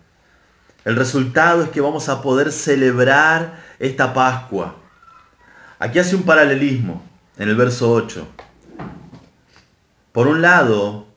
El 0.85 0.95
resultado 0.95 1.63
es 1.63 1.69
que 1.69 1.81
vamos 1.81 2.07
a 2.07 2.21
poder 2.21 2.51
celebrar 2.51 3.61
esta 3.77 4.13
Pascua. 4.13 4.77
Aquí 5.77 5.99
hace 5.99 6.15
un 6.15 6.23
paralelismo 6.23 7.03
en 7.37 7.49
el 7.49 7.55
verso 7.55 7.91
8. 7.91 8.27
Por 10.19 10.27
un 10.27 10.41
lado, 10.41 11.07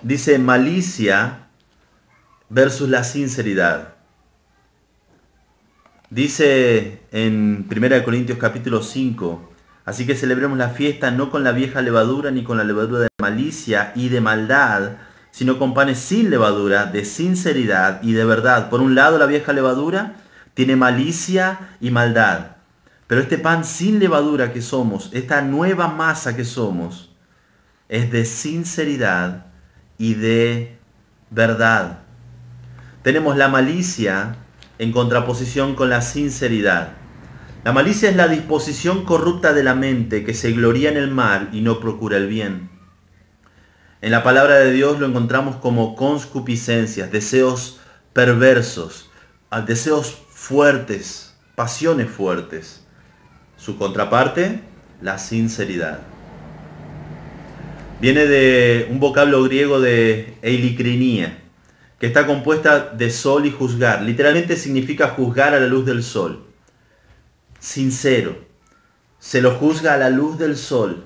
dice 0.00 0.38
malicia 0.38 1.48
versus 2.50 2.88
la 2.88 3.02
sinceridad. 3.02 3.94
Dice 6.08 7.02
en 7.10 7.66
1 7.68 8.04
Corintios 8.04 8.38
capítulo 8.38 8.80
5, 8.80 9.50
así 9.86 10.06
que 10.06 10.14
celebremos 10.14 10.56
la 10.56 10.68
fiesta 10.68 11.10
no 11.10 11.32
con 11.32 11.42
la 11.42 11.50
vieja 11.50 11.82
levadura 11.82 12.30
ni 12.30 12.44
con 12.44 12.58
la 12.58 12.62
levadura 12.62 13.00
de 13.00 13.08
malicia 13.20 13.90
y 13.96 14.08
de 14.08 14.20
maldad, 14.20 14.98
sino 15.32 15.58
con 15.58 15.74
panes 15.74 15.98
sin 15.98 16.30
levadura, 16.30 16.86
de 16.86 17.04
sinceridad 17.04 18.00
y 18.04 18.12
de 18.12 18.24
verdad. 18.24 18.70
Por 18.70 18.82
un 18.82 18.94
lado 18.94 19.18
la 19.18 19.26
vieja 19.26 19.52
levadura 19.52 20.14
tiene 20.54 20.76
malicia 20.76 21.76
y 21.80 21.90
maldad, 21.90 22.58
pero 23.06 23.20
este 23.20 23.38
pan 23.38 23.64
sin 23.64 23.98
levadura 23.98 24.52
que 24.52 24.62
somos, 24.62 25.10
esta 25.12 25.42
nueva 25.42 25.88
masa 25.88 26.36
que 26.36 26.44
somos, 26.44 27.14
es 27.88 28.10
de 28.10 28.24
sinceridad 28.24 29.46
y 29.98 30.14
de 30.14 30.78
verdad. 31.30 32.00
Tenemos 33.02 33.36
la 33.36 33.48
malicia 33.48 34.36
en 34.78 34.92
contraposición 34.92 35.74
con 35.74 35.90
la 35.90 36.02
sinceridad. 36.02 36.94
La 37.64 37.72
malicia 37.72 38.10
es 38.10 38.16
la 38.16 38.28
disposición 38.28 39.04
corrupta 39.04 39.52
de 39.52 39.62
la 39.62 39.74
mente 39.74 40.24
que 40.24 40.34
se 40.34 40.52
gloría 40.52 40.90
en 40.90 40.96
el 40.96 41.10
mal 41.10 41.48
y 41.52 41.60
no 41.60 41.80
procura 41.80 42.16
el 42.16 42.26
bien. 42.26 42.70
En 44.00 44.10
la 44.10 44.24
palabra 44.24 44.56
de 44.56 44.72
Dios 44.72 44.98
lo 44.98 45.06
encontramos 45.06 45.56
como 45.56 45.94
conscupiscencias, 45.94 47.12
deseos 47.12 47.78
perversos, 48.12 49.10
deseos 49.64 50.16
fuertes, 50.28 51.36
pasiones 51.54 52.10
fuertes. 52.10 52.81
Su 53.64 53.78
contraparte, 53.78 54.58
la 55.00 55.18
sinceridad. 55.18 56.00
Viene 58.00 58.26
de 58.26 58.88
un 58.90 58.98
vocablo 58.98 59.40
griego 59.44 59.80
de 59.80 60.34
eilicrinía, 60.42 61.38
que 62.00 62.08
está 62.08 62.26
compuesta 62.26 62.80
de 62.88 63.08
sol 63.08 63.46
y 63.46 63.52
juzgar. 63.52 64.02
Literalmente 64.02 64.56
significa 64.56 65.10
juzgar 65.10 65.54
a 65.54 65.60
la 65.60 65.68
luz 65.68 65.86
del 65.86 66.02
sol. 66.02 66.44
sincero. 67.60 68.36
Se 69.20 69.40
lo 69.40 69.52
juzga 69.52 69.94
a 69.94 69.98
la 69.98 70.10
luz 70.10 70.40
del 70.40 70.56
sol 70.56 71.04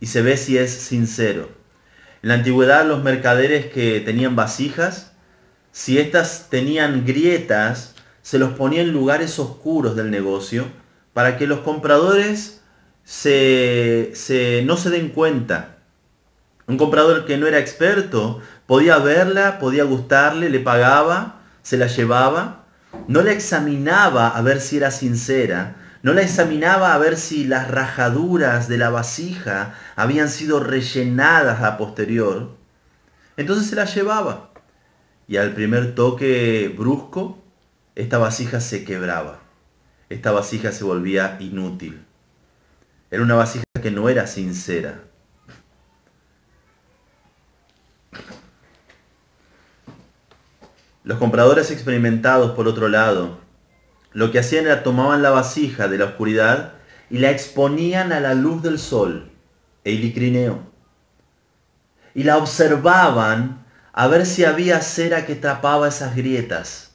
y 0.00 0.06
se 0.06 0.20
ve 0.20 0.36
si 0.36 0.58
es 0.58 0.72
sincero. 0.72 1.48
En 2.24 2.30
la 2.30 2.34
antigüedad 2.34 2.84
los 2.86 3.04
mercaderes 3.04 3.66
que 3.66 4.00
tenían 4.00 4.34
vasijas, 4.34 5.12
si 5.70 5.96
éstas 6.00 6.48
tenían 6.50 7.06
grietas, 7.06 7.94
se 8.22 8.40
los 8.40 8.54
ponía 8.54 8.82
en 8.82 8.90
lugares 8.90 9.38
oscuros 9.38 9.94
del 9.94 10.10
negocio 10.10 10.64
para 11.18 11.36
que 11.36 11.48
los 11.48 11.58
compradores 11.62 12.60
se, 13.02 14.62
no 14.64 14.76
se 14.76 14.88
den 14.88 15.08
cuenta. 15.08 15.78
Un 16.68 16.76
comprador 16.76 17.26
que 17.26 17.36
no 17.36 17.48
era 17.48 17.58
experto 17.58 18.40
podía 18.66 18.98
verla, 18.98 19.58
podía 19.58 19.82
gustarle, 19.82 20.48
le 20.48 20.60
pagaba, 20.60 21.40
se 21.62 21.76
la 21.76 21.88
llevaba, 21.88 22.66
no 23.08 23.22
la 23.22 23.32
examinaba 23.32 24.28
a 24.28 24.40
ver 24.42 24.60
si 24.60 24.76
era 24.76 24.92
sincera, 24.92 25.74
no 26.04 26.12
la 26.12 26.22
examinaba 26.22 26.94
a 26.94 26.98
ver 26.98 27.16
si 27.16 27.42
las 27.42 27.68
rajaduras 27.68 28.68
de 28.68 28.78
la 28.78 28.90
vasija 28.90 29.74
habían 29.96 30.28
sido 30.28 30.60
rellenadas 30.60 31.64
a 31.64 31.78
posterior. 31.78 32.54
Entonces 33.36 33.66
se 33.66 33.74
la 33.74 33.86
llevaba. 33.86 34.52
Y 35.26 35.38
al 35.38 35.52
primer 35.52 35.96
toque 35.96 36.72
brusco, 36.78 37.42
esta 37.96 38.18
vasija 38.18 38.60
se 38.60 38.84
quebraba. 38.84 39.47
Esta 40.08 40.32
vasija 40.32 40.72
se 40.72 40.84
volvía 40.84 41.36
inútil. 41.40 42.04
Era 43.10 43.22
una 43.22 43.34
vasija 43.34 43.64
que 43.82 43.90
no 43.90 44.08
era 44.08 44.26
sincera. 44.26 45.02
Los 51.04 51.18
compradores 51.18 51.70
experimentados, 51.70 52.52
por 52.52 52.68
otro 52.68 52.88
lado, 52.88 53.38
lo 54.12 54.30
que 54.30 54.38
hacían 54.38 54.66
era 54.66 54.82
tomaban 54.82 55.22
la 55.22 55.30
vasija 55.30 55.88
de 55.88 55.98
la 55.98 56.06
oscuridad 56.06 56.74
y 57.10 57.18
la 57.18 57.30
exponían 57.30 58.12
a 58.12 58.20
la 58.20 58.34
luz 58.34 58.62
del 58.62 58.78
sol, 58.78 59.30
eilicrineo, 59.84 60.60
y 62.14 62.24
la 62.24 62.36
observaban 62.36 63.64
a 63.92 64.06
ver 64.06 64.26
si 64.26 64.44
había 64.44 64.80
cera 64.80 65.24
que 65.24 65.34
tapaba 65.34 65.88
esas 65.88 66.14
grietas. 66.14 66.87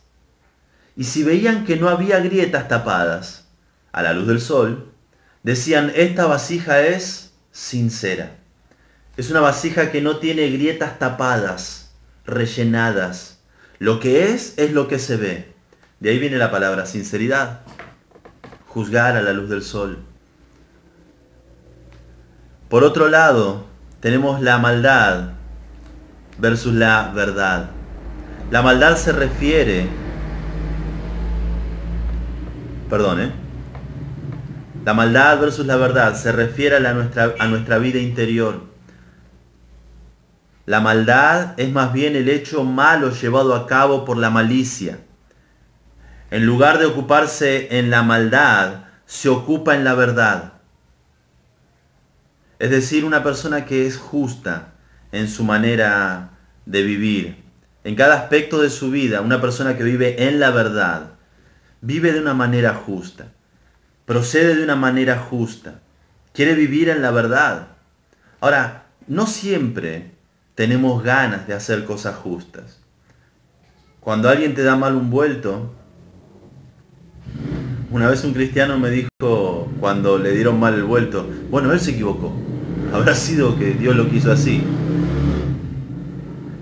Y 0.96 1.06
si 1.06 1.24
veían 1.24 1.66
que 1.66 1.76
no 1.76 1.90
había 1.90 2.20
grietas 2.20 2.68
tapadas 2.68 3.48
a 3.92 4.04
la 4.04 4.14
luz 4.14 4.28
del 4.28 4.42
sol, 4.42 4.92
decían, 5.44 5.92
esta 5.96 6.26
vasija 6.26 6.82
es 6.82 7.34
sincera. 7.52 8.38
Es 9.18 9.30
una 9.30 9.42
vasija 9.42 9.92
que 9.92 10.02
no 10.02 10.18
tiene 10.18 10.50
grietas 10.50 11.00
tapadas, 11.00 11.94
rellenadas. 12.26 13.40
Lo 13.80 14.00
que 14.00 14.32
es 14.32 14.54
es 14.58 14.72
lo 14.72 14.88
que 14.88 15.00
se 15.00 15.18
ve. 15.18 15.54
De 16.00 16.10
ahí 16.10 16.20
viene 16.20 16.38
la 16.38 16.52
palabra 16.52 16.86
sinceridad. 16.86 17.62
Juzgar 18.68 19.16
a 19.16 19.22
la 19.22 19.34
luz 19.34 19.50
del 19.50 19.64
sol. 19.64 20.00
Por 22.70 22.84
otro 22.84 23.08
lado, 23.08 23.66
tenemos 24.00 24.42
la 24.42 24.58
maldad 24.58 25.34
versus 26.40 26.74
la 26.74 27.12
verdad. 27.14 27.70
La 28.50 28.62
maldad 28.62 28.98
se 28.98 29.12
refiere, 29.12 29.88
perdón, 32.94 33.22
¿eh? 33.22 33.32
La 34.86 34.94
maldad 34.94 35.40
versus 35.40 35.66
la 35.66 35.78
verdad 35.78 36.14
se 36.14 36.32
refiere 36.32 36.76
a, 36.76 36.94
nuestra, 36.94 37.34
a 37.40 37.48
nuestra 37.48 37.80
vida 37.80 37.98
interior. 37.98 38.66
La 40.68 40.80
maldad 40.80 41.56
es 41.58 41.72
más 41.72 41.92
bien 41.92 42.16
el 42.16 42.30
hecho 42.30 42.64
malo 42.64 43.10
llevado 43.10 43.56
a 43.56 43.66
cabo 43.66 44.06
por 44.06 44.18
la 44.18 44.30
malicia. 44.30 45.00
En 46.30 46.46
lugar 46.46 46.78
de 46.78 46.86
ocuparse 46.86 47.80
en 47.80 47.90
la 47.90 48.04
maldad, 48.04 48.84
se 49.08 49.28
ocupa 49.28 49.74
en 49.74 49.86
la 49.86 49.96
verdad. 49.96 50.54
Es 52.60 52.70
decir, 52.70 53.06
una 53.06 53.24
persona 53.24 53.66
que 53.66 53.88
es 53.88 53.98
justa 53.98 54.74
en 55.12 55.30
su 55.30 55.44
manera 55.44 56.38
de 56.68 56.84
vivir. 56.84 57.44
En 57.84 57.96
cada 57.96 58.14
aspecto 58.14 58.62
de 58.62 58.70
su 58.70 58.92
vida, 58.92 59.22
una 59.22 59.42
persona 59.42 59.76
que 59.76 59.84
vive 59.84 60.28
en 60.28 60.40
la 60.40 60.52
verdad, 60.52 61.13
vive 61.84 62.14
de 62.14 62.22
una 62.22 62.34
manera 62.34 62.74
justa, 62.74 63.28
procede 64.06 64.56
de 64.56 64.64
una 64.64 64.78
manera 64.78 65.20
justa, 65.20 65.82
quiere 66.34 66.56
vivir 66.56 66.88
en 66.88 67.02
la 67.02 67.12
verdad. 67.12 67.68
Ahora, 68.40 68.86
no 69.08 69.28
siempre 69.28 70.12
tenemos 70.56 71.04
ganas 71.04 71.46
de 71.46 71.54
hacer 71.54 71.84
cosas 71.84 72.16
justas. 72.16 72.80
Cuando 74.00 74.30
alguien 74.30 74.56
te 74.56 74.64
da 74.64 74.78
mal 74.78 74.96
un 74.96 75.10
vuelto, 75.10 75.74
una 77.92 78.10
vez 78.10 78.24
un 78.24 78.34
cristiano 78.34 78.80
me 78.80 78.90
dijo 78.90 79.70
cuando 79.80 80.18
le 80.18 80.32
dieron 80.32 80.60
mal 80.60 80.76
el 80.76 80.86
vuelto, 80.86 81.30
bueno, 81.52 81.74
él 81.74 81.82
se 81.82 81.92
equivocó. 81.92 82.34
Habrá 82.94 83.14
sido 83.14 83.58
que 83.60 83.74
Dios 83.74 83.96
lo 83.96 84.10
quiso 84.10 84.32
así. 84.32 84.64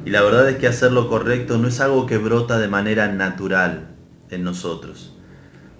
Y 0.03 0.09
la 0.09 0.23
verdad 0.23 0.49
es 0.49 0.57
que 0.57 0.67
hacer 0.67 0.91
lo 0.91 1.09
correcto 1.09 1.59
no 1.59 1.67
es 1.67 1.79
algo 1.79 2.07
que 2.07 2.17
brota 2.17 2.57
de 2.57 2.67
manera 2.67 3.07
natural 3.07 3.91
en 4.31 4.43
nosotros. 4.43 5.15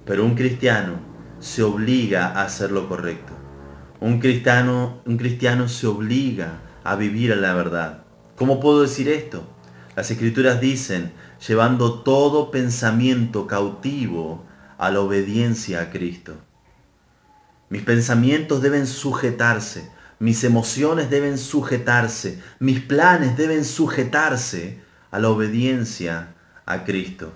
Pero 0.05 0.25
un 0.25 0.35
cristiano 0.35 0.99
se 1.39 1.63
obliga 1.63 2.27
a 2.27 2.43
hacer 2.43 2.71
lo 2.71 2.87
correcto. 2.87 3.33
Un 3.99 4.19
cristiano, 4.19 5.01
un 5.05 5.17
cristiano 5.17 5.67
se 5.67 5.87
obliga 5.87 6.59
a 6.83 6.95
vivir 6.95 7.31
en 7.31 7.41
la 7.41 7.53
verdad. 7.53 8.03
¿Cómo 8.35 8.59
puedo 8.59 8.81
decir 8.81 9.09
esto? 9.09 9.43
Las 9.95 10.09
escrituras 10.09 10.61
dicen, 10.61 11.11
llevando 11.47 12.01
todo 12.01 12.51
pensamiento 12.51 13.47
cautivo 13.47 14.45
a 14.77 14.89
la 14.89 15.01
obediencia 15.01 15.81
a 15.81 15.89
Cristo. 15.89 16.35
Mis 17.69 17.83
pensamientos 17.83 18.61
deben 18.61 18.87
sujetarse, 18.87 19.91
mis 20.19 20.43
emociones 20.43 21.09
deben 21.09 21.37
sujetarse, 21.37 22.41
mis 22.59 22.79
planes 22.79 23.37
deben 23.37 23.63
sujetarse 23.63 24.81
a 25.09 25.19
la 25.19 25.29
obediencia 25.29 26.35
a 26.65 26.83
Cristo. 26.83 27.31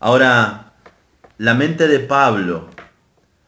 Ahora, 0.00 0.74
la 1.38 1.54
mente 1.54 1.88
de 1.88 1.98
Pablo 1.98 2.68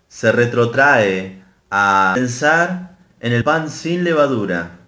se 0.09 0.33
retrotrae 0.33 1.45
a 1.71 2.13
pensar 2.17 2.97
en 3.21 3.33
el 3.33 3.45
pan 3.45 3.71
sin 3.71 4.03
levadura. 4.03 4.79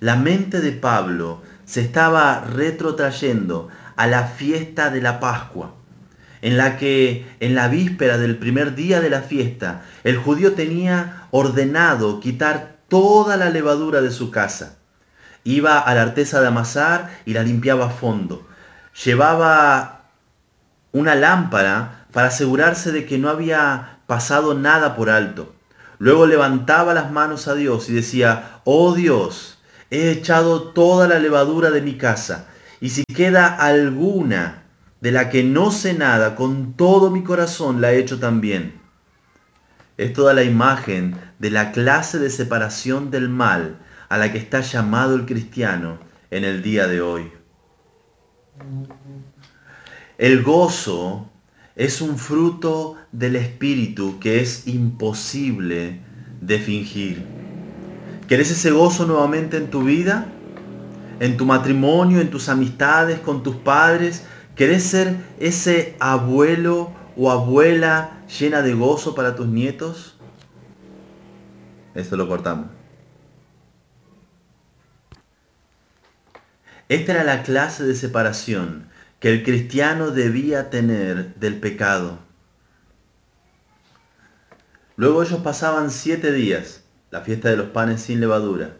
La 0.00 0.16
mente 0.16 0.60
de 0.60 0.72
Pablo 0.72 1.42
se 1.64 1.82
estaba 1.82 2.40
retrotrayendo 2.40 3.68
a 3.94 4.08
la 4.08 4.24
fiesta 4.24 4.90
de 4.90 5.00
la 5.00 5.20
Pascua, 5.20 5.76
en 6.42 6.56
la 6.56 6.76
que 6.76 7.24
en 7.38 7.54
la 7.54 7.68
víspera 7.68 8.18
del 8.18 8.36
primer 8.36 8.74
día 8.74 9.00
de 9.00 9.10
la 9.10 9.22
fiesta 9.22 9.82
el 10.02 10.16
judío 10.16 10.54
tenía 10.54 11.28
ordenado 11.30 12.18
quitar 12.18 12.78
toda 12.88 13.36
la 13.36 13.50
levadura 13.50 14.00
de 14.00 14.10
su 14.10 14.32
casa. 14.32 14.78
Iba 15.44 15.78
a 15.78 15.94
la 15.94 16.02
artesa 16.02 16.40
de 16.40 16.48
amasar 16.48 17.10
y 17.26 17.34
la 17.34 17.44
limpiaba 17.44 17.86
a 17.86 17.90
fondo. 17.90 18.48
Llevaba 19.04 19.99
una 20.92 21.14
lámpara 21.14 22.06
para 22.12 22.28
asegurarse 22.28 22.92
de 22.92 23.06
que 23.06 23.18
no 23.18 23.28
había 23.28 24.00
pasado 24.06 24.54
nada 24.54 24.96
por 24.96 25.10
alto. 25.10 25.54
Luego 25.98 26.26
levantaba 26.26 26.94
las 26.94 27.10
manos 27.12 27.46
a 27.46 27.54
Dios 27.54 27.88
y 27.88 27.92
decía, 27.92 28.60
oh 28.64 28.94
Dios, 28.94 29.58
he 29.90 30.10
echado 30.10 30.72
toda 30.72 31.06
la 31.06 31.18
levadura 31.18 31.70
de 31.70 31.82
mi 31.82 31.96
casa 31.96 32.46
y 32.80 32.88
si 32.88 33.04
queda 33.04 33.46
alguna 33.46 34.64
de 35.00 35.12
la 35.12 35.30
que 35.30 35.44
no 35.44 35.70
sé 35.70 35.94
nada, 35.94 36.34
con 36.34 36.74
todo 36.74 37.10
mi 37.10 37.22
corazón 37.22 37.80
la 37.80 37.92
he 37.92 37.98
hecho 37.98 38.18
también. 38.18 38.80
Es 39.98 40.12
toda 40.14 40.32
la 40.32 40.42
imagen 40.42 41.16
de 41.38 41.50
la 41.50 41.72
clase 41.72 42.18
de 42.18 42.30
separación 42.30 43.10
del 43.10 43.28
mal 43.28 43.78
a 44.08 44.16
la 44.16 44.32
que 44.32 44.38
está 44.38 44.60
llamado 44.60 45.14
el 45.14 45.26
cristiano 45.26 45.98
en 46.30 46.44
el 46.44 46.62
día 46.62 46.86
de 46.86 47.02
hoy. 47.02 47.32
El 50.20 50.42
gozo 50.42 51.30
es 51.74 52.00
un 52.00 52.18
fruto 52.18 52.96
del 53.10 53.36
espíritu 53.36 54.20
que 54.20 54.40
es 54.40 54.68
imposible 54.68 56.00
de 56.40 56.58
fingir. 56.58 57.24
¿Querés 58.28 58.50
ese 58.50 58.70
gozo 58.70 59.06
nuevamente 59.06 59.56
en 59.56 59.70
tu 59.70 59.82
vida? 59.82 60.30
en 61.20 61.36
tu 61.36 61.44
matrimonio, 61.44 62.20
en 62.20 62.30
tus 62.30 62.48
amistades, 62.48 63.20
con 63.20 63.42
tus 63.42 63.56
padres? 63.56 64.24
¿Querés 64.56 64.82
ser 64.82 65.16
ese 65.38 65.94
abuelo 66.00 66.92
o 67.16 67.30
abuela 67.30 68.22
llena 68.38 68.62
de 68.62 68.74
gozo 68.74 69.14
para 69.14 69.36
tus 69.36 69.46
nietos? 69.46 70.16
Esto 71.94 72.16
lo 72.16 72.26
cortamos. 72.26 72.66
Esta 76.88 77.12
era 77.12 77.24
la 77.24 77.42
clase 77.44 77.84
de 77.84 77.94
separación 77.94 78.89
que 79.20 79.30
el 79.30 79.44
cristiano 79.44 80.10
debía 80.10 80.70
tener 80.70 81.34
del 81.36 81.60
pecado. 81.60 82.18
Luego 84.96 85.22
ellos 85.22 85.40
pasaban 85.40 85.90
siete 85.90 86.32
días, 86.32 86.84
la 87.10 87.20
fiesta 87.20 87.50
de 87.50 87.56
los 87.56 87.68
panes 87.68 88.00
sin 88.00 88.20
levadura, 88.20 88.78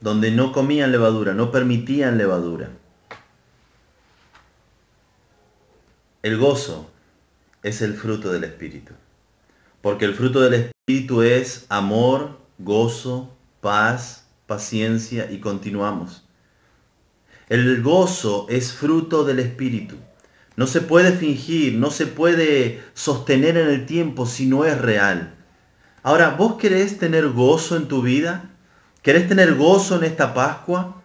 donde 0.00 0.30
no 0.30 0.52
comían 0.52 0.92
levadura, 0.92 1.34
no 1.34 1.50
permitían 1.50 2.18
levadura. 2.18 2.70
El 6.22 6.38
gozo 6.38 6.90
es 7.62 7.82
el 7.82 7.94
fruto 7.94 8.32
del 8.32 8.44
Espíritu. 8.44 8.94
Porque 9.82 10.06
el 10.06 10.14
fruto 10.14 10.40
del 10.40 10.54
Espíritu 10.86 11.22
es 11.22 11.66
amor, 11.68 12.40
gozo, 12.58 13.36
paz, 13.60 14.26
paciencia 14.46 15.30
y 15.30 15.38
continuamos. 15.38 16.25
El 17.48 17.80
gozo 17.80 18.46
es 18.48 18.72
fruto 18.72 19.24
del 19.24 19.38
Espíritu. 19.38 19.94
No 20.56 20.66
se 20.66 20.80
puede 20.80 21.12
fingir, 21.12 21.74
no 21.74 21.92
se 21.92 22.06
puede 22.08 22.82
sostener 22.94 23.56
en 23.56 23.68
el 23.68 23.86
tiempo 23.86 24.26
si 24.26 24.46
no 24.46 24.64
es 24.64 24.76
real. 24.80 25.36
Ahora, 26.02 26.30
¿vos 26.30 26.54
querés 26.54 26.98
tener 26.98 27.28
gozo 27.28 27.76
en 27.76 27.86
tu 27.86 28.02
vida? 28.02 28.50
¿Querés 29.00 29.28
tener 29.28 29.54
gozo 29.54 29.94
en 29.94 30.02
esta 30.02 30.34
Pascua? 30.34 31.02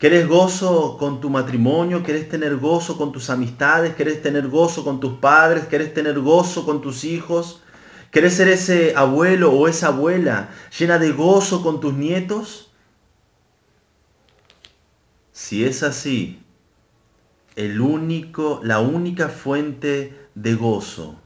¿Querés 0.00 0.26
gozo 0.26 0.96
con 0.98 1.20
tu 1.20 1.30
matrimonio? 1.30 2.02
¿Querés 2.02 2.28
tener 2.28 2.56
gozo 2.56 2.98
con 2.98 3.12
tus 3.12 3.30
amistades? 3.30 3.94
¿Querés 3.94 4.20
tener 4.20 4.48
gozo 4.48 4.82
con 4.82 4.98
tus 4.98 5.18
padres? 5.18 5.66
¿Querés 5.66 5.94
tener 5.94 6.18
gozo 6.18 6.64
con 6.64 6.82
tus 6.82 7.04
hijos? 7.04 7.62
¿Querés 8.10 8.34
ser 8.34 8.48
ese 8.48 8.94
abuelo 8.96 9.52
o 9.52 9.68
esa 9.68 9.88
abuela 9.88 10.48
llena 10.76 10.98
de 10.98 11.12
gozo 11.12 11.62
con 11.62 11.78
tus 11.78 11.94
nietos? 11.94 12.63
Si 15.34 15.64
es 15.64 15.82
así, 15.82 16.40
el 17.56 17.80
único, 17.80 18.60
la 18.62 18.78
única 18.78 19.28
fuente 19.28 20.28
de 20.36 20.54
gozo 20.54 21.20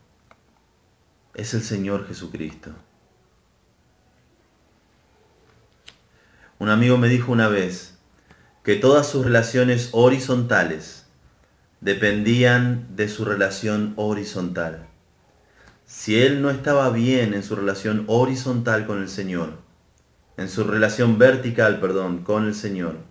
es 1.35 1.53
el 1.53 1.63
Señor 1.63 2.09
Jesucristo. 2.09 2.71
Un 6.59 6.71
amigo 6.71 6.97
me 6.97 7.09
dijo 7.09 7.31
una 7.31 7.49
vez, 7.49 7.99
que 8.63 8.77
todas 8.77 9.07
sus 9.07 9.27
relaciones 9.27 9.91
horizontales 9.93 11.05
dependían 11.83 12.97
de 12.97 13.11
su 13.11 13.27
relación 13.27 13.93
horizontal. 13.97 14.87
Si 15.85 16.19
él 16.19 16.41
no 16.41 16.49
estaba 16.49 16.89
bien 16.89 17.35
en 17.35 17.43
su 17.43 17.57
relación 17.57 18.05
horizontal 18.07 18.87
con 18.87 19.03
el 19.03 19.11
Señor, 19.11 19.59
en 20.39 20.49
su 20.49 20.65
relación 20.65 21.19
vertical, 21.19 21.79
perdón, 21.79 22.25
con 22.25 22.47
el 22.47 22.55
Señor, 22.55 23.08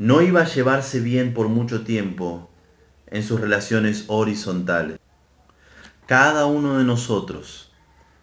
no 0.00 0.22
iba 0.22 0.40
a 0.40 0.46
llevarse 0.46 0.98
bien 0.98 1.34
por 1.34 1.50
mucho 1.50 1.82
tiempo 1.82 2.48
en 3.08 3.22
sus 3.22 3.38
relaciones 3.38 4.04
horizontales. 4.06 4.98
Cada 6.06 6.46
uno 6.46 6.78
de 6.78 6.84
nosotros 6.84 7.70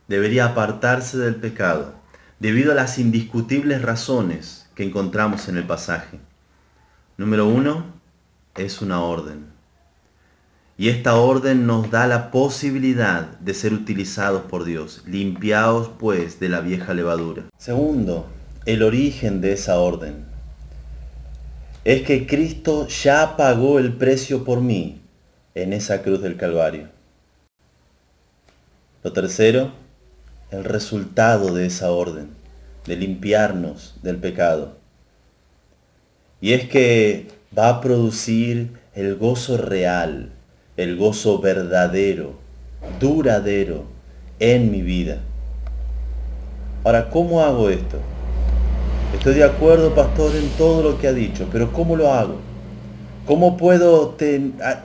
debería 0.08 0.46
apartarse 0.46 1.20
del 1.20 1.36
pecado 1.36 1.94
debido 2.40 2.72
a 2.72 2.76
las 2.76 2.98
indiscutibles 2.98 3.84
razones 3.84 4.68
que 4.74 4.86
encontramos 4.86 5.50
en 5.50 5.58
el 5.58 5.68
pasaje. 5.68 6.20
Número 7.16 7.48
uno, 7.48 7.86
es 8.56 8.82
una 8.82 9.02
orden. 9.02 9.46
Y 10.80 10.90
esta 10.90 11.14
orden 11.14 11.68
nos 11.68 11.92
da 11.92 12.08
la 12.08 12.32
posibilidad 12.32 13.38
de 13.38 13.54
ser 13.54 13.74
utilizados 13.74 14.42
por 14.42 14.64
Dios. 14.64 15.04
Limpiaos 15.06 15.92
pues 16.00 16.40
de 16.40 16.50
la 16.50 16.60
vieja 16.60 16.96
levadura. 16.96 17.44
Segundo, 17.60 18.26
el 18.66 18.82
origen 18.82 19.42
de 19.42 19.54
esa 19.54 19.78
orden. 19.78 20.37
Es 21.88 22.02
que 22.02 22.28
Cristo 22.28 22.86
ya 22.90 23.38
pagó 23.38 23.80
el 23.80 23.94
precio 23.94 24.44
por 24.44 24.60
mí 24.60 25.00
en 25.56 25.72
esa 25.72 26.02
cruz 26.02 26.22
del 26.22 26.36
Calvario. 26.36 26.90
Lo 29.06 29.14
tercero, 29.14 29.72
el 30.52 30.66
resultado 30.66 31.54
de 31.54 31.66
esa 31.66 31.94
orden 31.94 32.28
de 32.86 32.98
limpiarnos 32.98 33.96
del 34.04 34.18
pecado. 34.18 34.76
Y 36.42 36.52
es 36.52 36.68
que 36.68 37.30
va 37.58 37.70
a 37.70 37.80
producir 37.80 38.72
el 38.94 39.16
gozo 39.16 39.56
real, 39.56 40.32
el 40.76 40.98
gozo 40.98 41.40
verdadero, 41.40 42.34
duradero 43.00 43.86
en 44.40 44.72
mi 44.72 44.82
vida. 44.82 45.20
Ahora, 46.84 47.10
¿cómo 47.10 47.40
hago 47.40 47.70
esto? 47.70 48.02
Estoy 49.28 49.42
de 49.42 49.46
acuerdo, 49.46 49.94
pastor, 49.94 50.38
en 50.38 50.48
todo 50.52 50.82
lo 50.82 51.00
que 51.02 51.10
ha 51.10 51.12
dicho, 51.12 51.50
pero 51.52 51.74
¿cómo 51.74 51.98
lo 51.98 52.14
hago? 52.14 52.38
¿Cómo 53.26 53.58
puedo 53.58 54.16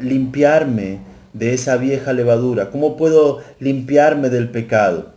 limpiarme 0.00 0.98
de 1.32 1.54
esa 1.54 1.76
vieja 1.76 2.12
levadura? 2.12 2.70
¿Cómo 2.70 2.96
puedo 2.96 3.38
limpiarme 3.60 4.30
del 4.30 4.48
pecado? 4.48 5.12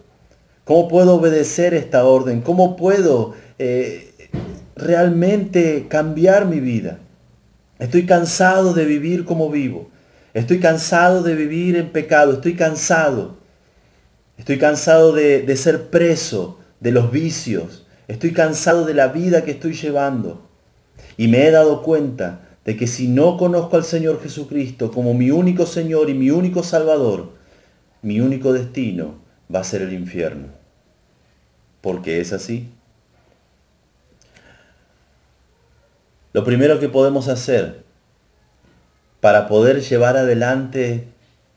¿Cómo 0.63 0.87
puedo 0.87 1.15
obedecer 1.15 1.73
esta 1.73 2.05
orden? 2.05 2.41
¿Cómo 2.41 2.75
puedo 2.75 3.33
eh, 3.57 4.13
realmente 4.75 5.87
cambiar 5.89 6.45
mi 6.45 6.59
vida? 6.59 6.99
Estoy 7.79 8.05
cansado 8.05 8.75
de 8.75 8.85
vivir 8.85 9.25
como 9.25 9.49
vivo. 9.49 9.89
Estoy 10.35 10.59
cansado 10.59 11.23
de 11.23 11.33
vivir 11.33 11.77
en 11.77 11.89
pecado. 11.89 12.33
Estoy 12.33 12.53
cansado. 12.53 13.37
Estoy 14.37 14.59
cansado 14.59 15.13
de 15.13 15.57
ser 15.57 15.89
preso 15.89 16.59
de 16.79 16.91
los 16.91 17.11
vicios. 17.11 17.84
Estoy 18.07 18.33
cansado 18.33 18.85
de 18.85 18.93
la 18.93 19.07
vida 19.07 19.43
que 19.43 19.51
estoy 19.51 19.73
llevando. 19.73 20.47
Y 21.17 21.27
me 21.27 21.45
he 21.45 21.51
dado 21.51 21.81
cuenta 21.81 22.41
de 22.65 22.75
que 22.75 22.87
si 22.87 23.07
no 23.07 23.37
conozco 23.37 23.77
al 23.77 23.83
Señor 23.83 24.21
Jesucristo 24.21 24.91
como 24.91 25.13
mi 25.13 25.31
único 25.31 25.65
Señor 25.65 26.09
y 26.09 26.13
mi 26.13 26.31
único 26.31 26.63
Salvador, 26.63 27.31
mi 28.01 28.19
único 28.19 28.53
destino 28.53 29.15
va 29.53 29.59
a 29.59 29.63
ser 29.63 29.81
el 29.81 29.93
infierno. 29.93 30.47
Porque 31.81 32.19
es 32.19 32.33
así. 32.33 32.69
Lo 36.33 36.43
primero 36.43 36.79
que 36.79 36.89
podemos 36.89 37.27
hacer 37.29 37.83
para 39.21 39.47
poder 39.47 39.81
llevar 39.81 40.17
adelante 40.17 41.07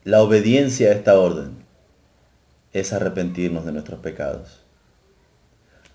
la 0.04 0.22
obediencia 0.22 0.88
a 0.88 0.92
esta 0.92 1.18
orden 1.18 1.50
es 2.72 2.92
arrepentirnos 2.92 3.66
de 3.66 3.72
nuestros 3.72 4.00
pecados. 4.00 4.57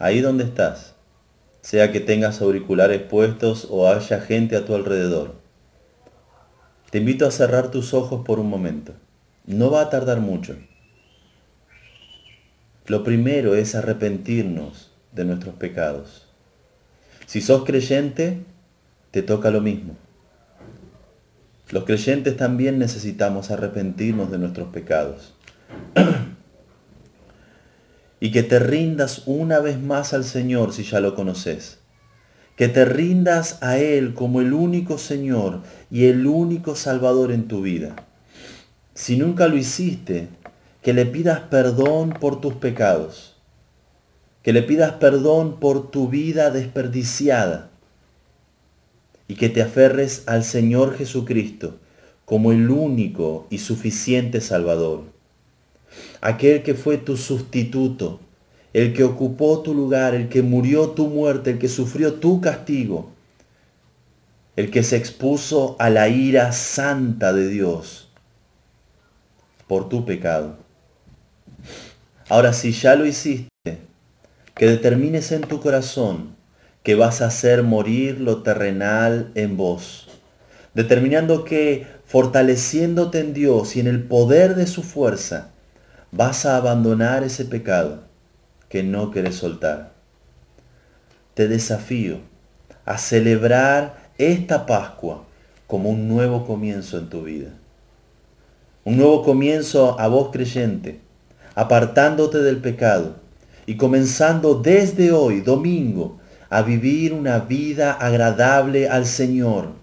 Ahí 0.04 0.20
donde 0.20 0.43
estás, 0.43 0.95
sea 1.62 1.93
que 1.93 2.01
tengas 2.01 2.41
auriculares 2.41 3.01
puestos 3.04 3.70
o 3.70 3.88
haya 3.88 4.20
gente 4.20 4.58
a 4.58 4.66
tu 4.66 4.76
alrededor, 4.76 5.36
te 6.89 6.97
invito 6.97 7.26
a 7.26 7.32
cerrar 7.32 7.72
tus 7.72 7.93
ojos 7.93 8.26
por 8.26 8.38
un 8.38 8.49
momento. 8.49 8.91
No 9.45 9.72
va 9.72 9.80
a 9.80 9.89
tardar 9.89 10.20
mucho. 10.20 10.58
Lo 12.86 13.06
primero 13.06 13.56
es 13.56 13.76
arrepentirnos 13.76 14.91
de 15.14 15.24
nuestros 15.24 15.56
pecados. 15.56 16.28
Si 17.26 17.39
sos 17.39 17.64
creyente, 17.64 18.39
te 19.12 19.24
toca 19.24 19.51
lo 19.51 19.62
mismo. 19.62 19.95
Los 21.70 21.86
creyentes 21.86 22.36
también 22.36 22.78
necesitamos 22.78 23.51
arrepentirnos 23.51 24.30
de 24.30 24.38
nuestros 24.38 24.68
pecados. 24.68 25.34
y 28.24 28.32
que 28.32 28.41
te 28.41 28.57
rindas 28.57 29.24
una 29.26 29.59
vez 29.59 29.82
más 29.82 30.13
al 30.13 30.24
Señor 30.24 30.71
si 30.71 30.84
ya 30.84 31.01
lo 31.01 31.13
conoces. 31.13 31.80
Que 32.55 32.69
te 32.69 32.86
rindas 32.86 33.57
a 33.61 33.80
Él 33.80 34.13
como 34.13 34.39
el 34.39 34.53
único 34.53 34.97
Señor 34.97 35.59
y 35.91 36.05
el 36.05 36.26
único 36.26 36.78
Salvador 36.78 37.34
en 37.34 37.49
tu 37.49 37.63
vida. 37.63 37.97
Si 38.93 39.17
nunca 39.17 39.49
lo 39.49 39.57
hiciste, 39.57 40.30
que 40.82 40.93
le 40.93 41.05
pidas 41.05 41.41
perdón 41.41 42.11
por 42.11 42.39
tus 42.39 42.53
pecados, 42.53 43.36
que 44.41 44.53
le 44.53 44.63
pidas 44.63 44.93
perdón 44.93 45.59
por 45.59 45.91
tu 45.91 46.07
vida 46.07 46.49
desperdiciada 46.49 47.71
y 49.28 49.36
que 49.36 49.49
te 49.49 49.61
aferres 49.61 50.24
al 50.28 50.45
Señor 50.45 50.95
Jesucristo 50.95 51.78
como 52.24 52.53
el 52.53 52.69
único 52.69 53.47
y 53.49 53.57
suficiente 53.57 54.39
Salvador, 54.39 55.12
aquel 56.21 56.63
que 56.63 56.73
fue 56.73 56.97
tu 56.97 57.17
sustituto, 57.17 58.19
el 58.73 58.93
que 58.93 59.03
ocupó 59.03 59.61
tu 59.61 59.73
lugar, 59.73 60.15
el 60.15 60.29
que 60.29 60.41
murió 60.41 60.89
tu 60.89 61.07
muerte, 61.07 61.51
el 61.51 61.59
que 61.59 61.69
sufrió 61.69 62.15
tu 62.15 62.41
castigo, 62.41 63.11
el 64.55 64.71
que 64.71 64.83
se 64.83 64.97
expuso 64.97 65.75
a 65.79 65.89
la 65.89 66.09
ira 66.09 66.51
santa 66.51 67.33
de 67.33 67.47
Dios 67.47 68.09
por 69.67 69.89
tu 69.89 70.05
pecado. 70.05 70.57
Ahora, 72.29 72.53
si 72.53 72.71
ya 72.71 72.95
lo 72.95 73.05
hiciste, 73.05 73.49
que 74.55 74.67
determines 74.67 75.31
en 75.31 75.41
tu 75.41 75.59
corazón 75.59 76.35
que 76.83 76.95
vas 76.95 77.21
a 77.21 77.27
hacer 77.27 77.63
morir 77.63 78.19
lo 78.19 78.43
terrenal 78.43 79.31
en 79.35 79.57
vos, 79.57 80.07
determinando 80.73 81.43
que 81.43 81.87
fortaleciéndote 82.05 83.19
en 83.19 83.33
Dios 83.33 83.75
y 83.75 83.79
en 83.79 83.87
el 83.87 84.03
poder 84.03 84.55
de 84.55 84.67
su 84.67 84.83
fuerza, 84.83 85.53
vas 86.16 86.45
a 86.45 86.57
abandonar 86.57 87.24
ese 87.24 87.43
pecado 87.43 88.03
que 88.70 88.84
no 88.84 89.09
quieres 89.09 89.36
soltar. 89.36 89.93
Te 91.34 91.47
desafío 91.47 92.20
a 92.86 92.99
celebrar 92.99 94.11
esta 94.20 94.68
Pascua 94.68 95.24
como 95.66 95.89
un 95.89 96.07
nuevo 96.07 96.45
comienzo 96.45 96.99
en 96.99 97.09
tu 97.09 97.24
vida. 97.24 97.49
Un 98.84 98.97
nuevo 98.97 99.24
comienzo 99.24 99.99
a 99.99 100.07
vos 100.07 100.30
creyente, 100.32 100.99
apartándote 101.55 102.39
del 102.39 102.57
pecado 102.57 103.16
y 103.66 103.78
comenzando 103.78 104.55
desde 104.55 105.11
hoy, 105.11 105.41
domingo, 105.41 106.20
a 106.49 106.61
vivir 106.61 107.14
una 107.14 107.39
vida 107.39 107.93
agradable 107.93 108.88
al 108.88 109.07
Señor. 109.07 109.82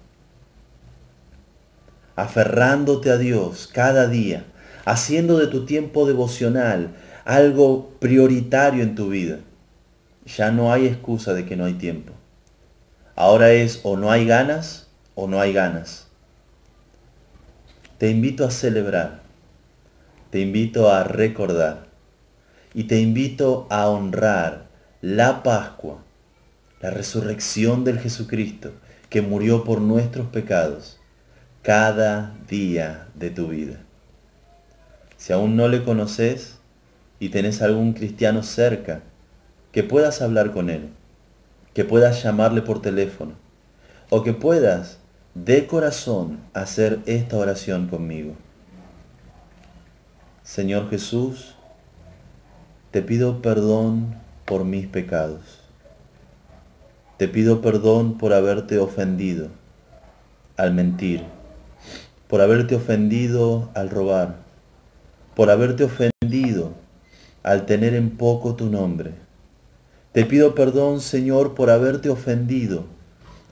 aferrándote 2.15 3.11
a 3.11 3.17
Dios 3.17 3.67
cada 3.73 4.07
día, 4.07 4.45
haciendo 4.85 5.39
de 5.39 5.47
tu 5.47 5.65
tiempo 5.65 6.07
devocional 6.07 6.95
algo 7.25 7.91
prioritario 8.01 8.83
en 8.83 8.95
tu 8.95 9.11
vida, 9.11 9.39
ya 10.27 10.51
no 10.51 10.73
hay 10.73 10.87
excusa 10.87 11.33
de 11.35 11.45
que 11.45 11.57
no 11.57 11.65
hay 11.65 11.75
tiempo. 11.75 12.13
Ahora 13.15 13.53
es 13.53 13.81
o 13.83 13.97
no 13.97 14.11
hay 14.11 14.27
ganas 14.27 14.89
o 15.15 15.27
no 15.27 15.41
hay 15.41 15.53
ganas. 15.53 16.07
Te 17.99 18.11
invito 18.11 18.47
a 18.47 18.51
celebrar, 18.51 19.21
te 20.31 20.41
invito 20.41 20.91
a 20.91 21.05
recordar 21.05 21.87
y 22.73 22.85
te 22.85 23.01
invito 23.01 23.67
a 23.69 23.89
honrar 23.89 24.69
la 25.03 25.43
Pascua, 25.43 26.03
la 26.81 26.91
resurrección 26.91 27.85
del 27.85 27.99
Jesucristo 27.99 28.73
que 29.11 29.23
murió 29.23 29.65
por 29.65 29.81
nuestros 29.81 30.29
pecados 30.29 30.99
cada 31.63 32.35
día 32.49 33.09
de 33.15 33.31
tu 33.31 33.49
vida. 33.49 33.81
Si 35.21 35.35
aún 35.35 35.55
no 35.55 35.69
le 35.69 35.85
conoces 35.85 36.57
y 37.19 37.29
tenés 37.29 37.61
algún 37.61 37.93
cristiano 37.93 38.43
cerca, 38.43 39.03
que 39.71 39.85
puedas 39.85 40.23
hablar 40.23 40.51
con 40.51 40.71
él, 40.71 40.89
que 41.75 41.85
puedas 41.85 42.23
llamarle 42.23 42.63
por 42.63 42.81
teléfono, 42.81 43.33
o 44.09 44.23
que 44.23 44.33
puedas 44.33 44.97
de 45.35 45.67
corazón 45.67 46.39
hacer 46.55 47.01
esta 47.05 47.37
oración 47.37 47.89
conmigo. 47.89 48.33
Señor 50.43 50.89
Jesús, 50.89 51.55
te 52.91 53.03
pido 53.03 53.43
perdón 53.43 54.15
por 54.47 54.65
mis 54.65 54.87
pecados. 54.87 55.61
Te 57.19 57.29
pido 57.29 57.61
perdón 57.61 58.17
por 58.17 58.33
haberte 58.33 58.79
ofendido 58.79 59.49
al 60.57 60.73
mentir, 60.73 61.25
por 62.27 62.41
haberte 62.41 62.75
ofendido 62.75 63.69
al 63.75 63.91
robar, 63.91 64.49
por 65.41 65.49
haberte 65.49 65.85
ofendido 65.85 66.75
al 67.43 67.65
tener 67.65 67.95
en 67.95 68.11
poco 68.11 68.57
tu 68.57 68.67
nombre. 68.67 69.13
Te 70.13 70.27
pido 70.27 70.55
perdón, 70.55 71.01
Señor, 71.01 71.55
por 71.55 71.71
haberte 71.71 72.11
ofendido 72.11 72.85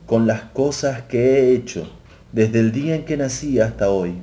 con 0.05 0.27
las 0.27 0.43
cosas 0.43 1.01
que 1.01 1.17
he 1.17 1.55
hecho 1.55 1.91
desde 2.31 2.59
el 2.59 2.71
día 2.71 2.93
en 2.93 3.05
que 3.05 3.17
nací 3.17 3.59
hasta 3.59 3.89
hoy. 3.89 4.13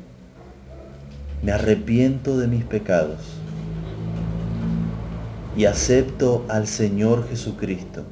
Me 1.42 1.50
arrepiento 1.50 2.38
de 2.38 2.46
mis 2.46 2.62
pecados 2.62 3.18
y 5.56 5.64
acepto 5.64 6.46
al 6.48 6.68
Señor 6.68 7.28
Jesucristo 7.28 8.04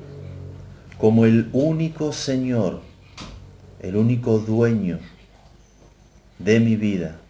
como 0.98 1.26
el 1.26 1.48
único 1.52 2.12
Señor, 2.12 2.80
el 3.78 3.94
único 3.94 4.40
dueño 4.40 4.98
de 6.40 6.58
mi 6.58 6.74
vida 6.74 7.20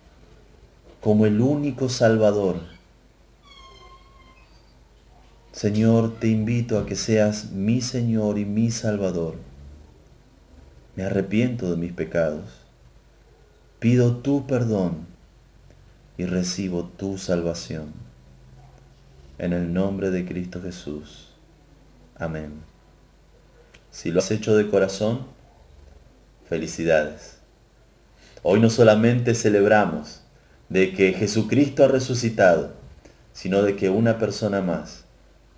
como 1.05 1.27
el 1.27 1.43
único 1.43 1.91
Salvador. 1.91 2.57
Señor, 5.53 6.19
te 6.19 6.29
invito 6.29 6.79
a 6.79 6.87
que 6.87 6.97
seas 6.97 7.51
mi 7.51 7.83
Señor 7.83 8.39
y 8.39 8.47
mi 8.47 8.71
Salvador. 8.71 9.35
Me 10.97 11.03
arrepiento 11.03 11.71
de 11.71 11.77
mis 11.77 11.93
pecados. 11.93 12.47
Pido 13.81 14.17
tu 14.17 14.47
perdón 14.47 15.07
y 16.17 16.25
recibo 16.25 16.85
tu 16.85 17.19
salvación. 17.19 17.93
En 19.37 19.53
el 19.53 19.75
nombre 19.75 20.11
de 20.11 20.25
Cristo 20.25 20.63
Jesús. 20.63 21.35
Amén. 22.17 22.63
Si 23.91 24.11
lo 24.11 24.21
has 24.21 24.31
hecho 24.31 24.57
de 24.57 24.71
corazón, 24.71 25.27
felicidades. 26.49 27.41
Hoy 28.43 28.59
no 28.59 28.71
solamente 28.71 29.35
celebramos 29.35 30.24
de 30.75 30.93
que 30.93 31.13
Jesucristo 31.13 31.85
ha 31.85 31.87
resucitado, 31.89 32.73
sino 33.33 33.63
de 33.63 33.77
que 33.77 33.91
una 33.91 34.19
persona 34.19 34.61
más 34.61 35.05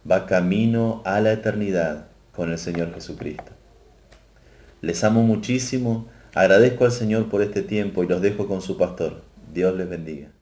va 0.09 0.27
camino 0.27 1.01
a 1.07 1.23
la 1.23 1.33
eternidad 1.33 2.09
con 2.33 2.53
el 2.53 2.59
Señor 2.59 2.93
Jesucristo. 2.93 3.51
Les 4.83 5.03
amo 5.05 5.23
muchísimo, 5.23 6.07
agradezco 6.35 6.85
al 6.85 6.93
Señor 6.93 7.31
por 7.31 7.41
este 7.41 7.62
tiempo 7.62 8.05
y 8.05 8.09
los 8.09 8.21
dejo 8.21 8.47
con 8.47 8.61
su 8.61 8.77
pastor. 8.77 9.23
Dios 9.55 9.75
les 9.75 9.89
bendiga. 9.89 10.36